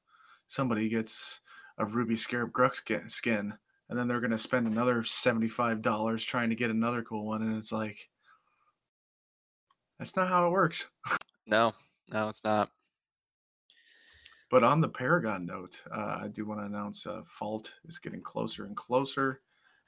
[0.48, 1.42] somebody gets
[1.78, 3.54] a ruby scarab grux skin,
[3.90, 7.42] and then they're gonna spend another seventy five dollars trying to get another cool one,
[7.42, 8.10] and it's like
[10.00, 10.90] that's not how it works.
[11.48, 11.74] No,
[12.12, 12.70] no, it's not.
[14.50, 18.22] But on the Paragon note, uh, I do want to announce uh, Fault is getting
[18.22, 19.42] closer and closer.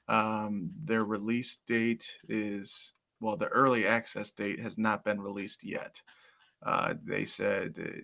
[0.08, 6.02] Um, their release date is, well, the early access date has not been released yet.
[6.62, 8.00] Uh, they said uh,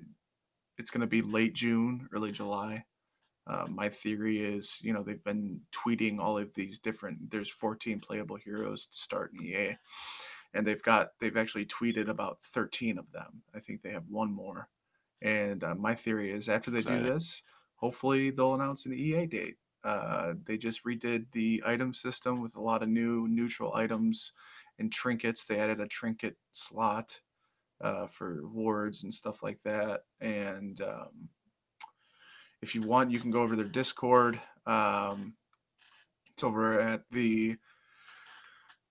[0.79, 2.85] it's going to be late June, early July.
[3.47, 7.31] Uh, my theory is, you know, they've been tweeting all of these different.
[7.31, 9.77] There's 14 playable heroes to start in EA,
[10.55, 13.43] and they've got they've actually tweeted about 13 of them.
[13.55, 14.69] I think they have one more.
[15.21, 17.43] And uh, my theory is, after they do this,
[17.77, 19.57] hopefully they'll announce an EA date.
[19.83, 24.33] Uh, they just redid the item system with a lot of new neutral items
[24.79, 25.45] and trinkets.
[25.45, 27.21] They added a trinket slot
[27.85, 30.01] uh, for wards and stuff like that.
[30.21, 31.29] And um,
[32.63, 34.41] if you want, you can go over their Discord.
[34.67, 35.35] Um,
[36.33, 37.57] it's over at the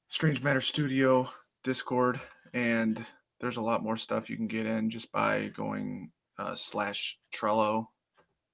[0.10, 1.28] Strange Matter Studio
[1.64, 2.22] Discord,
[2.54, 3.04] and
[3.42, 7.88] there's a lot more stuff you can get in just by going uh, slash Trello.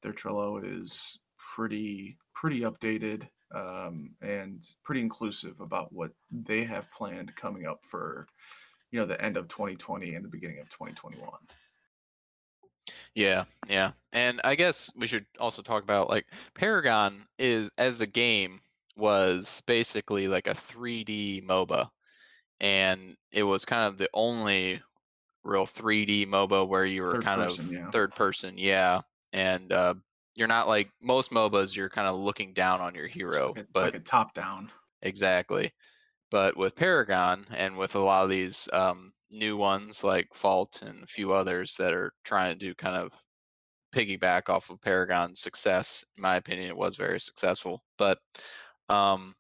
[0.02, 7.36] Their Trello is pretty pretty updated um, and pretty inclusive about what they have planned
[7.36, 8.28] coming up for
[8.92, 11.30] you know the end of 2020 and the beginning of 2021.
[13.16, 13.92] Yeah, yeah.
[14.14, 18.60] And I guess we should also talk about like Paragon is as a game
[18.96, 21.88] was basically like a 3D MOBA
[22.60, 24.82] and it was kind of the only
[25.44, 27.90] real 3D MOBA where you were Third kind person, of yeah.
[27.92, 29.02] third person, yeah.
[29.34, 29.96] And uh
[30.36, 33.68] you're not like most MOBAs you're kind of looking down on your hero, like a
[33.74, 34.72] but like a top down.
[35.02, 35.72] exactly.
[36.32, 41.04] But with Paragon and with a lot of these um new ones like Fault and
[41.04, 43.24] a few others that are trying to do kind of
[43.94, 46.06] piggyback off of Paragon's success.
[46.18, 47.84] In my opinion, it was very successful.
[47.98, 48.20] But
[48.90, 49.36] um,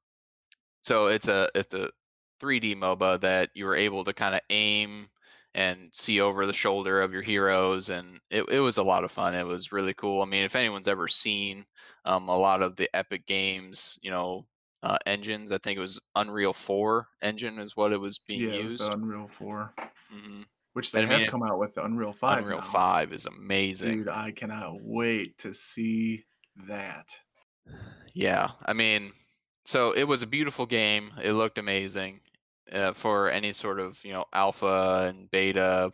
[0.81, 1.91] so it's a it's a
[2.39, 5.07] 3D MOBA that you were able to kind of aim
[5.55, 9.11] and see over the shoulder of your heroes, and it, it was a lot of
[9.11, 9.35] fun.
[9.35, 10.21] It was really cool.
[10.21, 11.65] I mean, if anyone's ever seen
[12.05, 14.45] um, a lot of the Epic Games, you know,
[14.83, 18.53] uh, engines, I think it was Unreal 4 engine is what it was being Yeah,
[18.53, 18.81] used.
[18.93, 19.73] Unreal 4,
[20.09, 20.41] hmm
[20.73, 22.61] which they I have mean, come out with the Unreal 5 Unreal now.
[22.61, 23.97] 5 is amazing.
[23.97, 26.25] Dude, I cannot wait to see
[26.55, 27.21] that.
[28.13, 29.11] Yeah, I mean,
[29.65, 31.11] so it was a beautiful game.
[31.23, 32.19] It looked amazing
[32.71, 35.91] uh, for any sort of you know alpha and beta,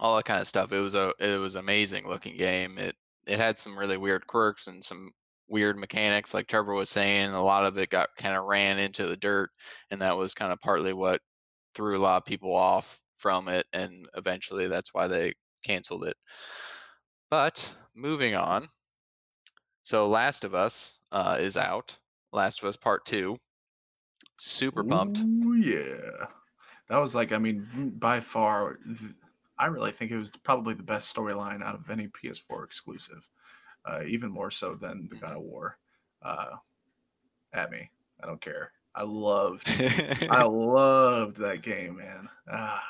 [0.00, 0.72] all that kind of stuff.
[0.72, 2.78] It was a it was amazing looking game.
[2.78, 2.96] It
[3.26, 5.12] it had some really weird quirks and some
[5.48, 7.30] weird mechanics, like Trevor was saying.
[7.30, 9.50] A lot of it got kind of ran into the dirt,
[9.90, 11.20] and that was kind of partly what
[11.74, 15.32] threw a lot of people off from it, and eventually that's why they
[15.64, 16.16] canceled it.
[17.30, 18.66] But moving on,
[19.82, 21.98] so Last of Us uh, is out.
[22.32, 23.36] Last of Us Part Two.
[24.38, 25.20] Super pumped.
[25.20, 26.26] Ooh, yeah.
[26.88, 28.78] That was like, I mean, by far,
[29.58, 33.28] I really think it was probably the best storyline out of any PS4 exclusive,
[33.86, 35.36] uh, even more so than the God Mhm.
[35.36, 35.78] of War.
[36.22, 36.56] Uh,
[37.52, 37.90] at me,
[38.22, 38.72] I don't care.
[38.94, 39.68] I loved,
[40.30, 42.28] I loved that game, man.
[42.50, 42.84] Ah,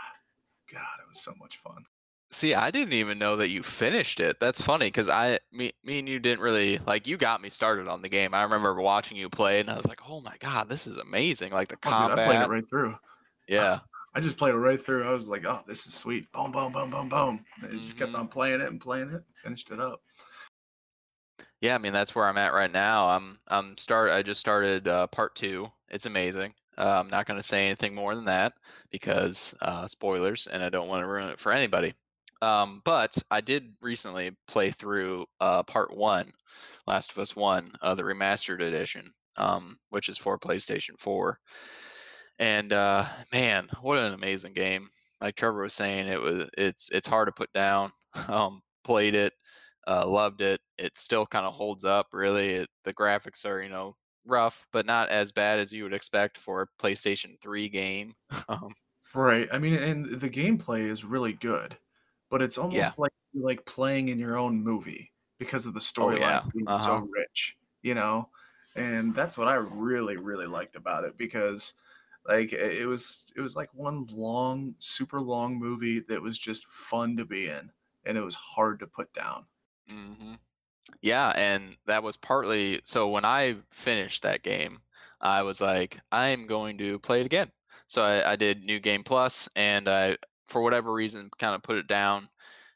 [0.72, 1.84] God, it was so much fun.
[2.32, 4.40] See, I didn't even know that you finished it.
[4.40, 7.06] That's funny because I, me, me and you didn't really like.
[7.06, 8.34] You got me started on the game.
[8.34, 11.52] I remember watching you play, and I was like, "Oh my god, this is amazing!"
[11.52, 12.96] Like the Oh, dude, I played it right through.
[13.48, 13.78] Yeah.
[14.14, 15.04] I just played it right through.
[15.06, 16.32] I was like, oh, this is sweet.
[16.32, 17.44] Boom, boom, boom, boom, boom.
[17.62, 18.18] And it just kept Mhm.
[18.20, 19.22] on playing it and playing it.
[19.34, 20.00] Finished it up.
[21.60, 23.06] Yeah, I mean that's where I'm at right now.
[23.08, 25.70] I'm I'm start I just started uh, part two.
[25.88, 26.54] It's amazing.
[26.78, 28.52] Uh, I'm not going to say anything more than that
[28.90, 31.94] because uh, spoilers, and I don't want to ruin it for anybody.
[32.42, 36.30] Um, but I did recently play through uh, part one,
[36.86, 41.40] Last of Us One, uh, the remastered edition, um, which is for PlayStation Four.
[42.38, 44.88] And uh, man, what an amazing game!
[45.20, 47.92] Like Trevor was saying, it was it's it's hard to put down.
[48.30, 49.34] Um, played it,
[49.86, 50.60] uh, loved it.
[50.78, 52.08] It still kind of holds up.
[52.12, 55.94] Really, it, the graphics are you know rough, but not as bad as you would
[55.94, 58.14] expect for a PlayStation Three game.
[58.48, 58.72] um,
[59.14, 59.48] Right.
[59.52, 61.78] I mean, and the gameplay is really good,
[62.28, 62.90] but it's yeah.
[62.90, 66.42] almost like like playing in your own movie because of the Oh storyline yeah.
[66.52, 68.30] being Uh so rich, you know?
[68.74, 71.74] And that's what I really, really liked about it because
[72.26, 77.16] like it was it was like one long, super long movie that was just fun
[77.16, 77.72] to be in
[78.04, 79.46] and it was hard to put down.
[79.88, 80.34] Hmm
[81.02, 84.80] Yeah, and that was partly so when I finished that game,
[85.20, 87.50] I was like, I'm going to play it again.
[87.88, 90.16] So I, I did New Game Plus, and I,
[90.46, 92.28] for whatever reason, kind of put it down.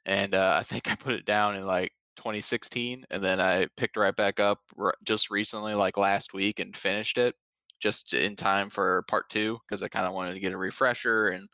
[0.06, 3.96] And uh, I think I put it down in like 2016, and then I picked
[3.98, 7.36] right back up r- just recently, like last week, and finished it
[7.80, 11.28] just in time for part two because I kind of wanted to get a refresher
[11.28, 11.48] and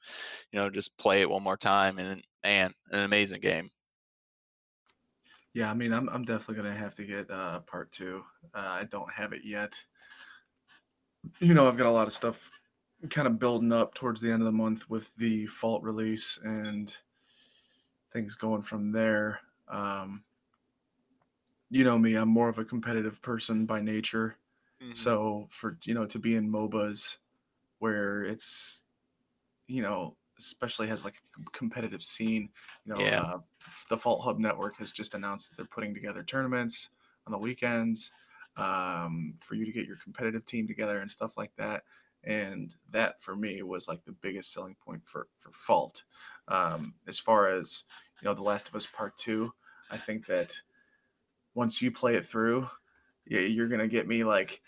[0.53, 1.99] you know just play it one more time.
[1.99, 3.71] And and an amazing game.
[5.57, 8.23] Yeah, I mean, I'm I'm definitely gonna have to get uh part two.
[8.53, 9.83] Uh, I don't have it yet.
[11.41, 12.51] You know, I've got a lot of stuff
[13.11, 16.95] kind of building up towards the end of the month with the fault release and
[18.11, 19.41] things going from there.
[19.69, 20.25] Um,
[21.71, 24.37] you know me, I'm more of a competitive person by nature.
[24.81, 27.19] hmm So for you know to be in MOBAs
[27.81, 28.85] where it's
[29.69, 32.49] you know especially has like a competitive scene,
[32.85, 33.21] you know Yeah.
[33.23, 33.39] uh,
[33.89, 36.91] the Fault Hub Network has just announced that they're putting together tournaments
[37.27, 38.13] on the weekends
[38.57, 41.85] um, for you to get your competitive team together and stuff like that.
[42.25, 46.05] And that for me was like the biggest selling point for for Fault.
[46.49, 47.85] Um, as far as
[48.21, 49.53] you know, The Last of Us Part Two,
[49.91, 50.55] I think that
[51.55, 52.69] once you play it through,
[53.27, 54.61] yeah, you're gonna get me like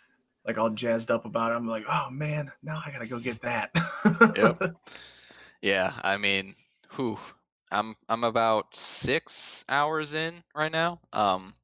[0.47, 1.57] like all jazzed up about it.
[1.57, 3.71] I'm like, oh man, now I gotta go get that.
[4.37, 4.77] Yep.
[5.63, 6.55] Yeah, I mean,
[6.97, 7.19] whew,
[7.73, 11.01] I'm I'm about six hours in right now.
[11.13, 11.55] Um,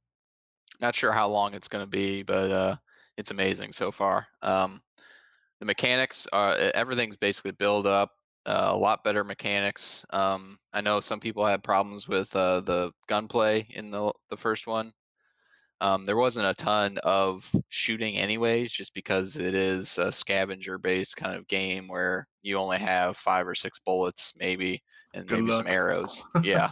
[0.81, 2.77] not sure how long it's gonna be, but uh,
[3.17, 4.29] it's amazing so far.
[4.43, 4.83] Um,
[5.61, 8.13] the mechanics are everything's basically built up.
[8.47, 10.05] Uh, a lot better mechanics.
[10.13, 14.67] Um, I know some people had problems with uh, the gunplay in the the first
[14.67, 14.93] one.
[15.85, 21.17] Um, there wasn't a ton of shooting anyways, just because it is a scavenger based
[21.19, 24.83] kind of game where you only have five or six bullets, maybe,
[25.13, 26.27] and Good maybe some arrows.
[26.43, 26.71] Yeah.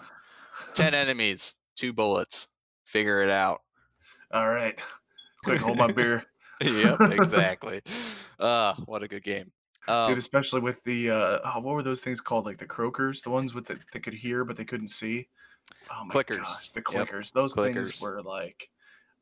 [0.75, 2.57] 10 enemies, two bullets.
[2.87, 3.61] Figure it out.
[4.33, 4.81] All right.
[5.45, 6.25] Quick, hold my beer.
[6.63, 7.83] yep, exactly.
[8.41, 9.53] Uh, what a good game.
[9.89, 12.47] Dude, Um, especially with the uh oh, what were those things called?
[12.47, 15.29] Like the croakers, the ones with the they could hear but they couldn't see.
[15.91, 16.39] Oh my clickers.
[16.39, 17.33] gosh, the Yep, clickers.
[17.33, 18.03] Those things clickers.
[18.03, 18.71] were like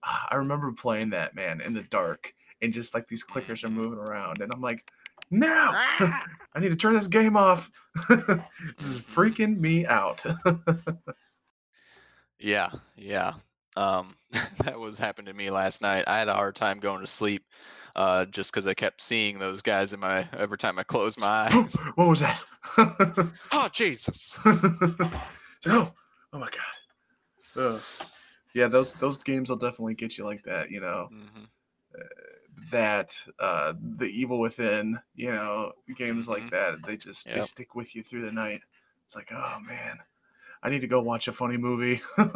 [0.30, 2.32] I remember playing that man in the dark
[2.62, 4.84] and just like these clickers are moving around and I'm like,
[5.30, 6.24] no, Ah!
[6.54, 7.70] I need to turn this game off.
[8.08, 8.26] this
[8.80, 10.22] is freaking me out.
[12.42, 13.32] Yeah, yeah.
[13.76, 14.14] Um,
[14.64, 16.04] that was happened to me last night.
[16.06, 17.44] I had a hard time going to sleep,
[17.96, 21.26] uh, just because I kept seeing those guys in my every time I closed my
[21.26, 21.76] eyes.
[21.96, 22.42] what was that?
[23.52, 24.40] Oh Jesus!
[25.66, 25.92] no.
[26.32, 27.56] Oh my god.
[27.56, 27.80] Ugh.
[28.54, 31.10] Yeah, those those games will definitely get you like that, you know.
[31.10, 31.44] hmm
[32.70, 37.74] That uh The Evil Within, you know, games hmm like that, they just they stick
[37.74, 38.60] with you through the night.
[39.04, 39.98] It's like, oh man,
[40.62, 42.02] I need to go watch a funny movie.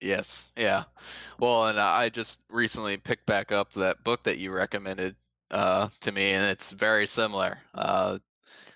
[0.00, 0.52] Yes.
[0.56, 0.84] Yeah.
[1.38, 5.16] Well, and I just recently picked back up that book that you recommended
[5.50, 7.58] uh, to me, and it's very similar.
[7.74, 8.18] Uh,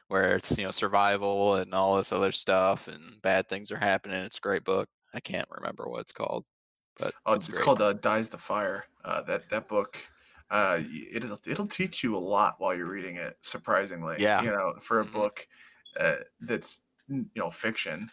[0.09, 4.19] where it's you know survival and all this other stuff, and bad things are happening.
[4.25, 4.89] It's a great book.
[5.15, 6.45] I can't remember what it's called,
[6.99, 8.87] but oh, it's it's called uh, Dies the Fire.
[9.05, 9.99] Uh, that that book,
[10.51, 10.81] uh,
[11.11, 13.39] it'll it'll teach you a lot while you're reading it.
[13.43, 14.39] Surprisingly, Yeah.
[14.39, 15.47] you know, for a hmm book
[15.99, 18.11] uh, that's you know fiction,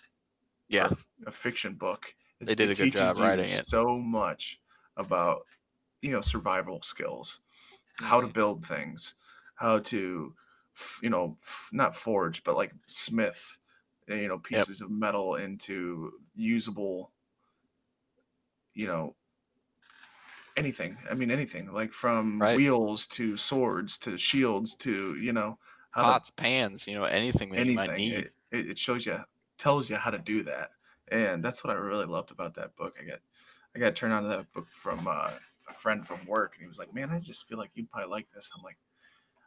[0.70, 0.90] Yeah.
[1.26, 3.68] a, fiction book, They did a good job writing it.
[3.70, 4.62] so much
[4.98, 5.46] about
[6.02, 7.42] you know survival skills,
[8.02, 9.16] how to hmm build things,
[9.56, 10.36] how to
[11.04, 13.58] you know f- not forge but like smith
[14.08, 14.70] you know Yep.
[14.70, 17.12] pieces of metal into usable
[18.80, 19.16] you know
[20.58, 22.56] anything i mean anything like from Right.
[22.56, 25.58] wheels to swords to shields to you know
[25.92, 28.30] how to Pots, pans, you know, anything that you might anything need.
[28.52, 29.18] it, it, shows you
[29.58, 30.72] tells you how to do that
[31.10, 33.20] and that's what i really loved about that book i got
[33.76, 35.32] i got turned on to that book from uh,
[35.70, 38.10] a friend from work and he was like man i just feel like you'd probably
[38.10, 38.78] like this i'm like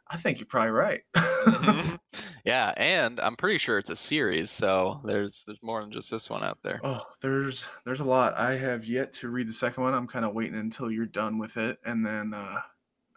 [0.07, 1.03] I think you're probably right.
[1.15, 1.97] Mhm.
[2.45, 6.29] Yeah, and I'm pretty sure it's a series, so there's there's more than just this
[6.29, 6.81] one out there.
[6.81, 8.33] Oh, there's there's a lot.
[8.35, 9.93] I have yet to read the second one.
[9.93, 12.61] I'm kind of waiting until you're done with it, and then uh,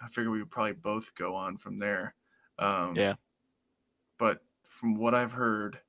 [0.00, 2.14] I figure we would probably both go on from there.
[2.58, 3.16] Um, Yeah.
[4.18, 5.80] but from what I've heard,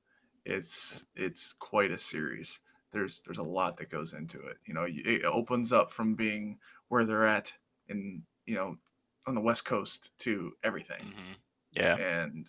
[0.44, 2.60] it's it's quite a series.
[2.90, 4.58] There's there's a lot that goes into it.
[4.66, 7.52] You know, it opens up from being where they're at
[7.88, 8.78] in you know
[9.26, 11.32] on the West Coast to everything, hmm
[11.76, 11.98] Yeah.
[11.98, 12.46] and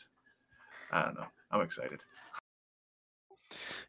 [0.92, 1.28] I don't know.
[1.52, 2.04] I'm excited.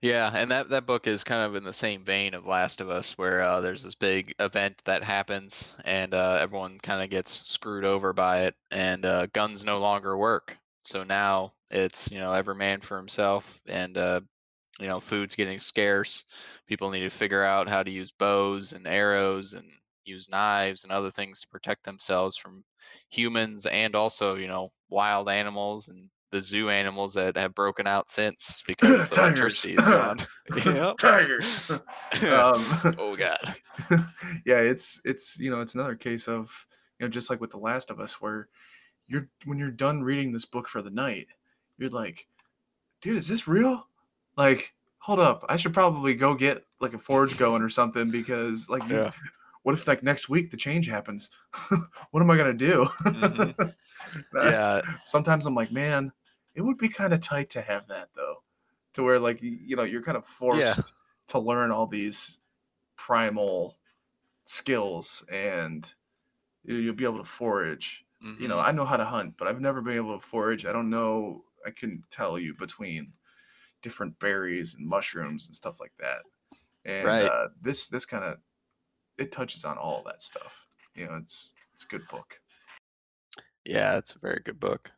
[0.03, 2.89] Yeah, and that that book is kind of in the same vein of Last of
[2.89, 7.47] Us, where uh, there's this big event that happens, and uh, everyone kind of gets
[7.47, 10.57] screwed over by it, and uh, guns no longer work.
[10.83, 14.21] So now it's you know every man for himself, and uh,
[14.81, 16.25] you know food's getting scarce.
[16.67, 19.71] People need to figure out how to use bows and arrows and
[20.05, 22.65] use knives and other things to protect themselves from
[23.11, 28.09] humans and also you know wild animals and the zoo animals that have broken out
[28.09, 30.19] since because electricity is gone.
[30.65, 30.97] yep.
[30.99, 31.71] Tigers.
[31.71, 31.81] um,
[32.99, 33.57] oh god.
[34.47, 36.67] yeah, it's it's you know it's another case of
[36.99, 38.49] you know just like with The Last of Us, where
[39.09, 41.27] you're when you're done reading this book for the night,
[41.79, 42.27] you're like,
[43.01, 43.87] dude, is this real?
[44.37, 48.71] Like, hold up, I should probably go get like a forge going or something because
[48.71, 49.11] like, you- Yeah.
[49.65, 51.31] what if like next week the change happens?
[52.13, 52.85] what am I gonna do?
[53.03, 53.75] Mhm.
[54.43, 54.81] Yeah.
[55.05, 56.13] Sometimes I'm like, man,
[56.61, 58.45] it would be kind of tight to have that though,
[58.95, 60.95] to where like you know you're kind of forced
[61.29, 62.41] to learn all these
[62.97, 63.79] primal
[64.45, 65.95] skills and
[66.65, 68.07] you- you'll be able to forage.
[68.37, 70.67] You know, mhm, I know how to hunt, but I've never been able to forage.
[70.67, 71.47] I don't know.
[71.67, 73.15] I couldn't tell you between
[73.83, 76.25] different berries and mushrooms and stuff like that.
[76.85, 77.23] And Right.
[77.23, 78.41] uh, this this kind of
[79.19, 80.69] it touches on all that stuff.
[80.95, 82.41] You know, it's it's a good book.
[83.65, 84.93] yeah, it's a very good book.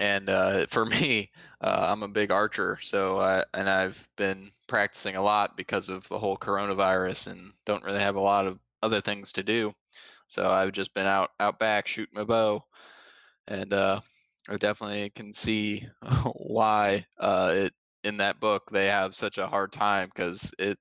[0.00, 1.30] And uh, for me,
[1.60, 6.08] uh, I'm a big archer, so I, and I've been practicing a lot because of
[6.08, 9.72] the whole coronavirus, and don't really have a lot of other things to do.
[10.26, 12.64] So I've just been out out back shooting my bow,
[13.46, 14.00] and uh,
[14.48, 15.86] I definitely can see
[16.34, 17.72] why uh, it
[18.02, 20.78] in that book they have such a hard time because it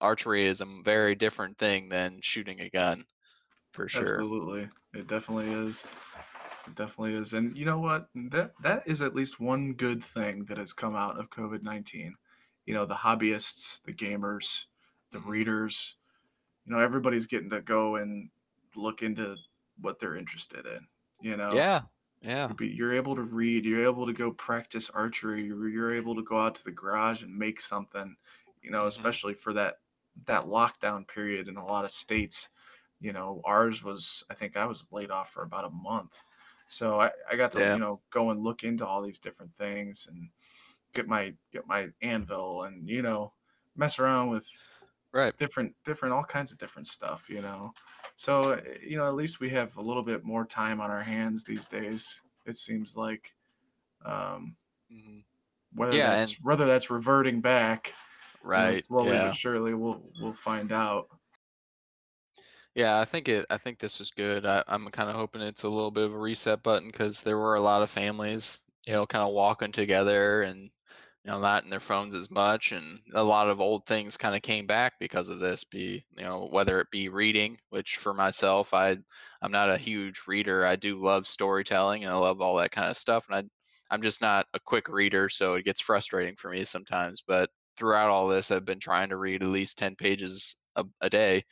[0.00, 3.04] archery is a very different thing than shooting a gun
[3.72, 4.20] for sure.
[4.20, 5.86] Absolutely, it definitely is.
[6.70, 7.34] It definitely is.
[7.34, 8.08] And you know what?
[8.14, 12.16] That that is at least one good thing that has come out of COVID nineteen.
[12.64, 14.66] You know, the hobbyists, the gamers,
[15.10, 15.28] the Mhm.
[15.30, 15.96] readers.
[16.66, 18.30] You know, everybody's getting to go and
[18.76, 19.36] look into
[19.78, 20.88] what they're interested in.
[21.20, 21.82] You know, Yeah,
[22.22, 23.64] yeah, You're able to read.
[23.64, 25.44] You're able to go practice archery.
[25.46, 28.16] You're, able to go out to the garage and make something.
[28.62, 29.14] You know, Mhm.
[29.14, 29.80] especially for that
[30.26, 32.50] that lockdown period in a lot of states.
[33.00, 34.24] You know, ours was.
[34.30, 36.24] I think I was laid off for about a month,
[36.70, 37.76] so I, I got to Yeah.
[37.76, 40.30] you know go and look into all these different things and
[40.94, 43.34] get my get my anvil and you know
[43.76, 44.48] mess around with
[45.12, 45.34] right.
[45.36, 47.72] different different all kinds of different stuff you know
[48.16, 51.02] so uh, you know at least we have a little bit more time on our
[51.02, 53.34] hands these days it seems like
[54.04, 54.56] um
[54.92, 55.24] mhm,
[55.74, 57.94] whether Yeah, that's whether that's reverting back
[58.54, 58.84] you know, Right.
[58.88, 59.20] slowly Yeah.
[59.20, 61.08] but surely we'll we'll find out
[62.80, 63.46] Yeah, I think it.
[63.50, 64.46] I think this was good.
[64.46, 67.36] I, I'm kind of hoping it's a little bit of a reset button because there
[67.38, 70.58] were a lot of families, you know, kind of walking together and
[71.24, 74.34] you know not in their phones as much, and a lot of old things kind
[74.36, 75.64] of came back because of this.
[75.64, 78.96] Be you know whether it be reading, which for myself, I
[79.42, 80.64] I'm not a huge reader.
[80.66, 83.44] I do love storytelling and I love all that kind of stuff, and I
[83.94, 87.20] I'm just not a quick reader, so it gets frustrating for me sometimes.
[87.22, 91.10] But throughout all this, I've been trying to read at least ten pages a, a
[91.10, 91.44] day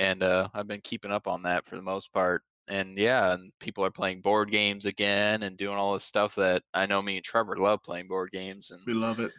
[0.00, 2.44] and uh, I've been keeping up on that for the most part.
[2.68, 6.64] And yeah, and people are playing board games again and doing all this stuff that
[6.74, 9.32] I know me and Trevor love playing board games, and we love it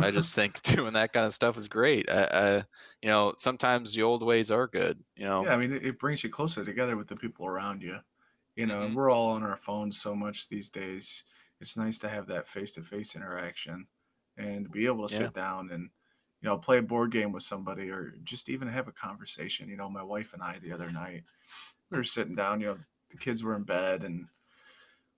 [0.00, 2.10] I just think doing that kind of stuff is great.
[2.10, 2.56] I, I
[3.02, 5.02] you know, sometimes the old ways are good.
[5.16, 7.82] You know, yeah i mean it, it brings you closer together with the people around
[7.82, 7.98] you
[8.56, 8.96] you know and Mhm.
[8.96, 11.24] we're all on our phones so much these days
[11.60, 13.86] it's nice to have that face-to-face interaction
[14.36, 15.14] and be able to Yeah.
[15.14, 15.90] sit down and
[16.42, 19.76] you know play a board game with somebody or just even have a conversation you
[19.76, 21.24] know my wife and i the other night
[21.90, 22.78] we were sitting down you know
[23.10, 24.26] the kids were in bed and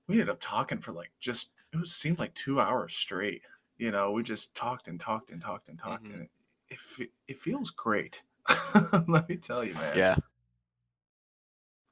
[0.06, 3.42] we ended up talking for like just it was seemed like two hours straight
[3.78, 6.14] you know we just talked and talked and talked and talked Mhm.
[6.14, 6.28] and
[6.68, 8.22] it, it, it feels great
[9.08, 10.16] let me tell you man yeah,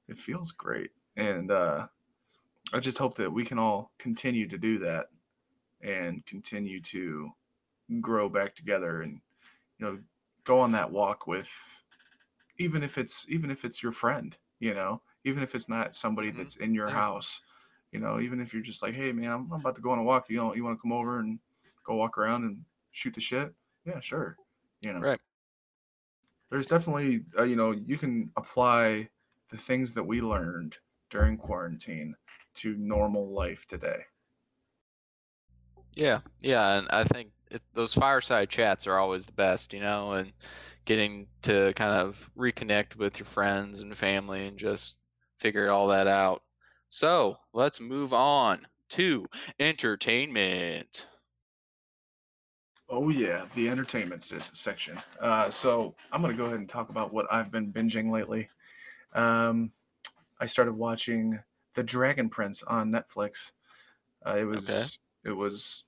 [0.08, 1.86] it feels great and uh
[2.72, 5.06] i just hope that we can all continue to do that
[5.82, 7.30] and continue to
[8.00, 9.20] grow back together and
[9.78, 10.02] you know
[10.44, 11.86] go on that walk with
[12.58, 16.30] even if it's even if it's your friend you know even if it's not somebody
[16.30, 16.36] Mhm.
[16.38, 16.92] that's in your Yeah.
[16.92, 17.42] house
[17.92, 19.98] You know, even if you're just like, hey man, I'm, I'm about to go on
[19.98, 20.28] a walk.
[20.28, 21.40] You know, you want to come over and
[21.84, 23.54] go walk around and shoot the shit?
[23.86, 24.36] Yeah, sure.
[24.82, 25.20] You know, Right.
[26.50, 29.08] there's definitely uh, you know you can apply
[29.48, 30.78] the things that we learned
[31.10, 32.16] during quarantine
[32.54, 34.04] to normal life today.
[35.96, 40.12] Yeah, yeah, and I think it, those fireside chats are always the best, you know,
[40.12, 40.32] and
[40.84, 45.02] getting to kind of reconnect with your friends and family and just
[45.38, 46.42] figure all that out.
[46.88, 49.26] So let's move on to
[49.58, 51.06] entertainment.
[52.88, 55.00] Oh yeah, the entertainment s- section.
[55.20, 58.48] Uh, so I'm gonna go ahead and talk about what I've been binging lately.
[59.14, 59.72] Um,
[60.40, 61.42] I started watching
[61.74, 63.52] The Dragon Prince on Netflix.
[64.26, 65.85] Uh, it was it was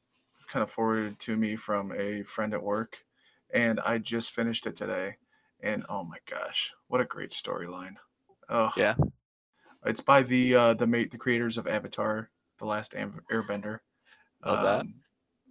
[0.49, 3.05] kind of forwarded to me from a friend at work,
[3.53, 5.19] and I just finished it today.
[5.61, 7.97] And oh my gosh, what a great storyline!
[8.49, 8.95] Oh, Yeah,
[9.85, 13.81] it's by the uh, the mate the creators of Avatar: The Last Airbender.
[14.45, 14.87] love that.
[14.87, 15.05] Um,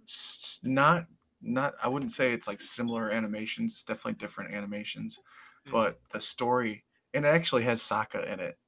[0.04, 1.08] s- not
[1.42, 3.74] not I wouldn't say it's like similar animations.
[3.74, 5.20] It's definitely different animations,
[5.66, 5.72] Mm.
[5.72, 6.84] but the story
[7.14, 8.58] and it actually has Sokka in it.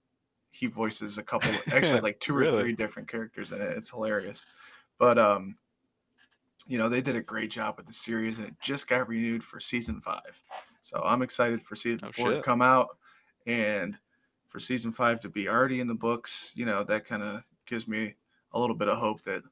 [0.50, 2.46] He voices a couple, actually like two or Really?
[2.46, 3.72] three different characters in it.
[3.76, 4.46] It's hilarious,
[4.98, 5.58] but um,
[6.66, 9.42] you know they did a great job with the series, and it just got renewed
[9.44, 10.42] for season five.
[10.80, 12.98] So I'm excited for season Oh, four to come out,
[13.46, 13.98] and
[14.46, 16.52] for season five to be already in the books.
[16.54, 18.14] You know that kind of gives me
[18.52, 19.42] a little bit of hope that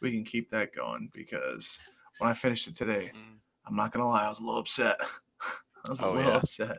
[0.00, 1.78] we can keep that going because
[2.18, 3.38] when I finished it today, Mm.
[3.66, 4.96] I'm not gonna lie, I was a little upset.
[5.84, 6.36] I was a Oh, little yeah.
[6.38, 6.78] upset.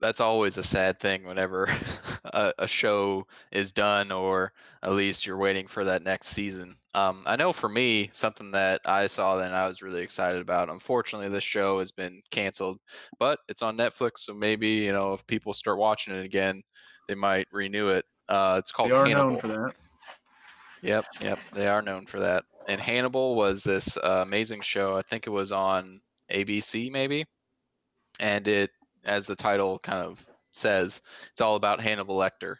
[0.00, 1.66] That's always a sad thing whenever
[2.24, 4.52] a, a show is done, or
[4.82, 6.76] at least you're waiting for that next season.
[6.94, 10.70] Um, I know for me, something that I saw that I was really excited about.
[10.70, 12.78] Unfortunately, this show has been canceled,
[13.18, 16.62] but it's on Netflix, so maybe you know if people start watching it again,
[17.08, 18.04] they might renew it.
[18.28, 19.30] Uh, it's They called are Hannibal.
[19.30, 19.76] known for that.
[20.82, 22.44] Yep, yep, they are known for that.
[22.68, 24.96] And Hannibal was this uh, amazing show.
[24.96, 26.00] I think it was on
[26.30, 27.24] ABC, maybe
[28.20, 28.70] and it
[29.04, 31.02] as the title kind of says
[31.32, 32.56] it's all about hannibal lecter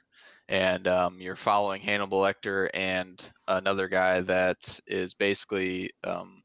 [0.49, 6.43] and um, you're following hannibal lecter and another guy that is basically um,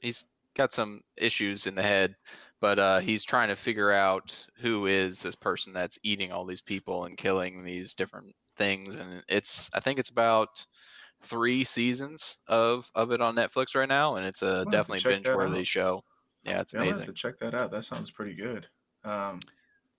[0.00, 2.16] he's got some issues in the head
[2.60, 6.62] but uh, he's trying to figure out who is this person that's eating all these
[6.62, 10.66] people and killing these different things and it's i think it's about
[11.20, 15.64] three seasons of of it on netflix right now and it's a definitely binge worthy
[15.64, 16.02] show
[16.44, 17.70] yeah it's Yeah, I'm gonna have amazing to check that out.
[17.70, 18.68] That sounds pretty good.
[19.04, 19.40] Um,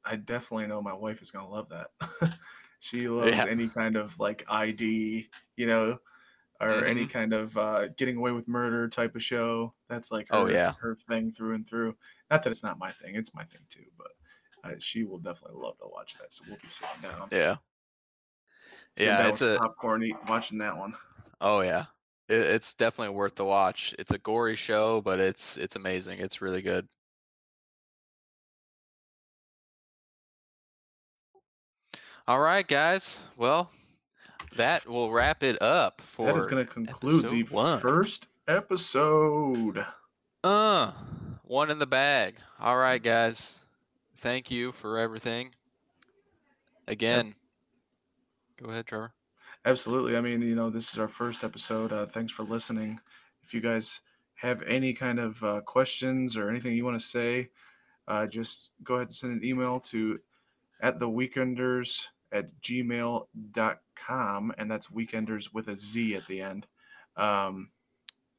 [0.06, 1.92] I definitely know my wife is gonna love that.
[2.84, 3.46] she loves Yeah.
[3.46, 6.00] any kind of like ID, you know,
[6.62, 7.08] or any Mhm.
[7.08, 9.76] kind of uh, getting away with murder type of show.
[9.90, 10.76] That's like her, Oh, yeah.
[10.82, 11.98] her thing through and through.
[12.32, 13.86] Not that it's not my thing; it's my thing too.
[13.98, 14.14] But
[14.64, 16.34] uh, she will definitely love to watch that.
[16.34, 17.58] So we'll be sitting down, Yeah.
[18.96, 20.96] sitting Yeah, down it's a popcorn, eat, watching that one.
[21.42, 21.86] oh yeah.
[22.30, 23.94] It, it's definitely worth the watch.
[24.00, 26.20] It's a gory show, but it's it's amazing.
[26.20, 26.88] It's really good.
[32.28, 33.26] All right, guys.
[33.38, 33.70] Well,
[34.56, 37.80] that will wrap it up for That is going to conclude the one.
[37.80, 39.86] first episode.
[40.44, 40.92] uh
[41.44, 42.36] one in the bag.
[42.60, 43.60] All right, guys.
[44.18, 45.50] Thank you for everything.
[46.88, 47.34] Again.
[48.62, 49.14] Go ahead, Trevor.
[49.66, 50.16] Absolutely.
[50.18, 51.92] I mean, you know, this is our first episode.
[51.92, 53.00] Uh, thanks for listening.
[53.44, 54.02] If you guys
[54.36, 57.50] have any kind of uh, questions or anything you want to say,
[58.08, 60.20] uh, just go ahead and send an email to
[60.84, 64.54] at the weekenderz at gmail.com.
[64.58, 66.68] And that's weekenderz with a Z at the end.
[67.18, 67.70] Um,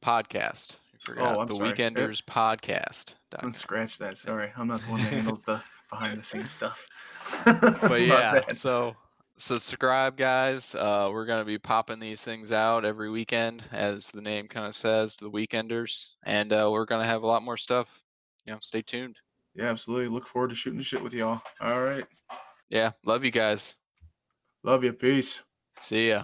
[0.01, 0.77] Podcast.
[0.99, 1.71] Forgot Oh, I'm the sorry.
[1.71, 3.15] Weekenderz podcast.
[3.43, 4.17] let's scratch that.
[4.17, 4.51] Sorry.
[4.57, 6.85] I'm not the one that handles the behind the scenes stuff.
[7.45, 8.95] but yeah so
[9.37, 14.47] subscribe guys uh we're gonna be popping these things out every weekend as the name
[14.47, 18.01] kind of says the weekenderz and uh we're gonna have a lot more stuff
[18.45, 19.17] you know stay tuned
[19.55, 20.07] Yeah, absolutely.
[20.09, 21.41] Look forward to shooting the shit with y'all.
[21.61, 22.05] All right.
[22.69, 23.75] yeah love you guys
[24.63, 24.91] Love you.
[24.93, 25.43] Peace.
[25.79, 26.23] see ya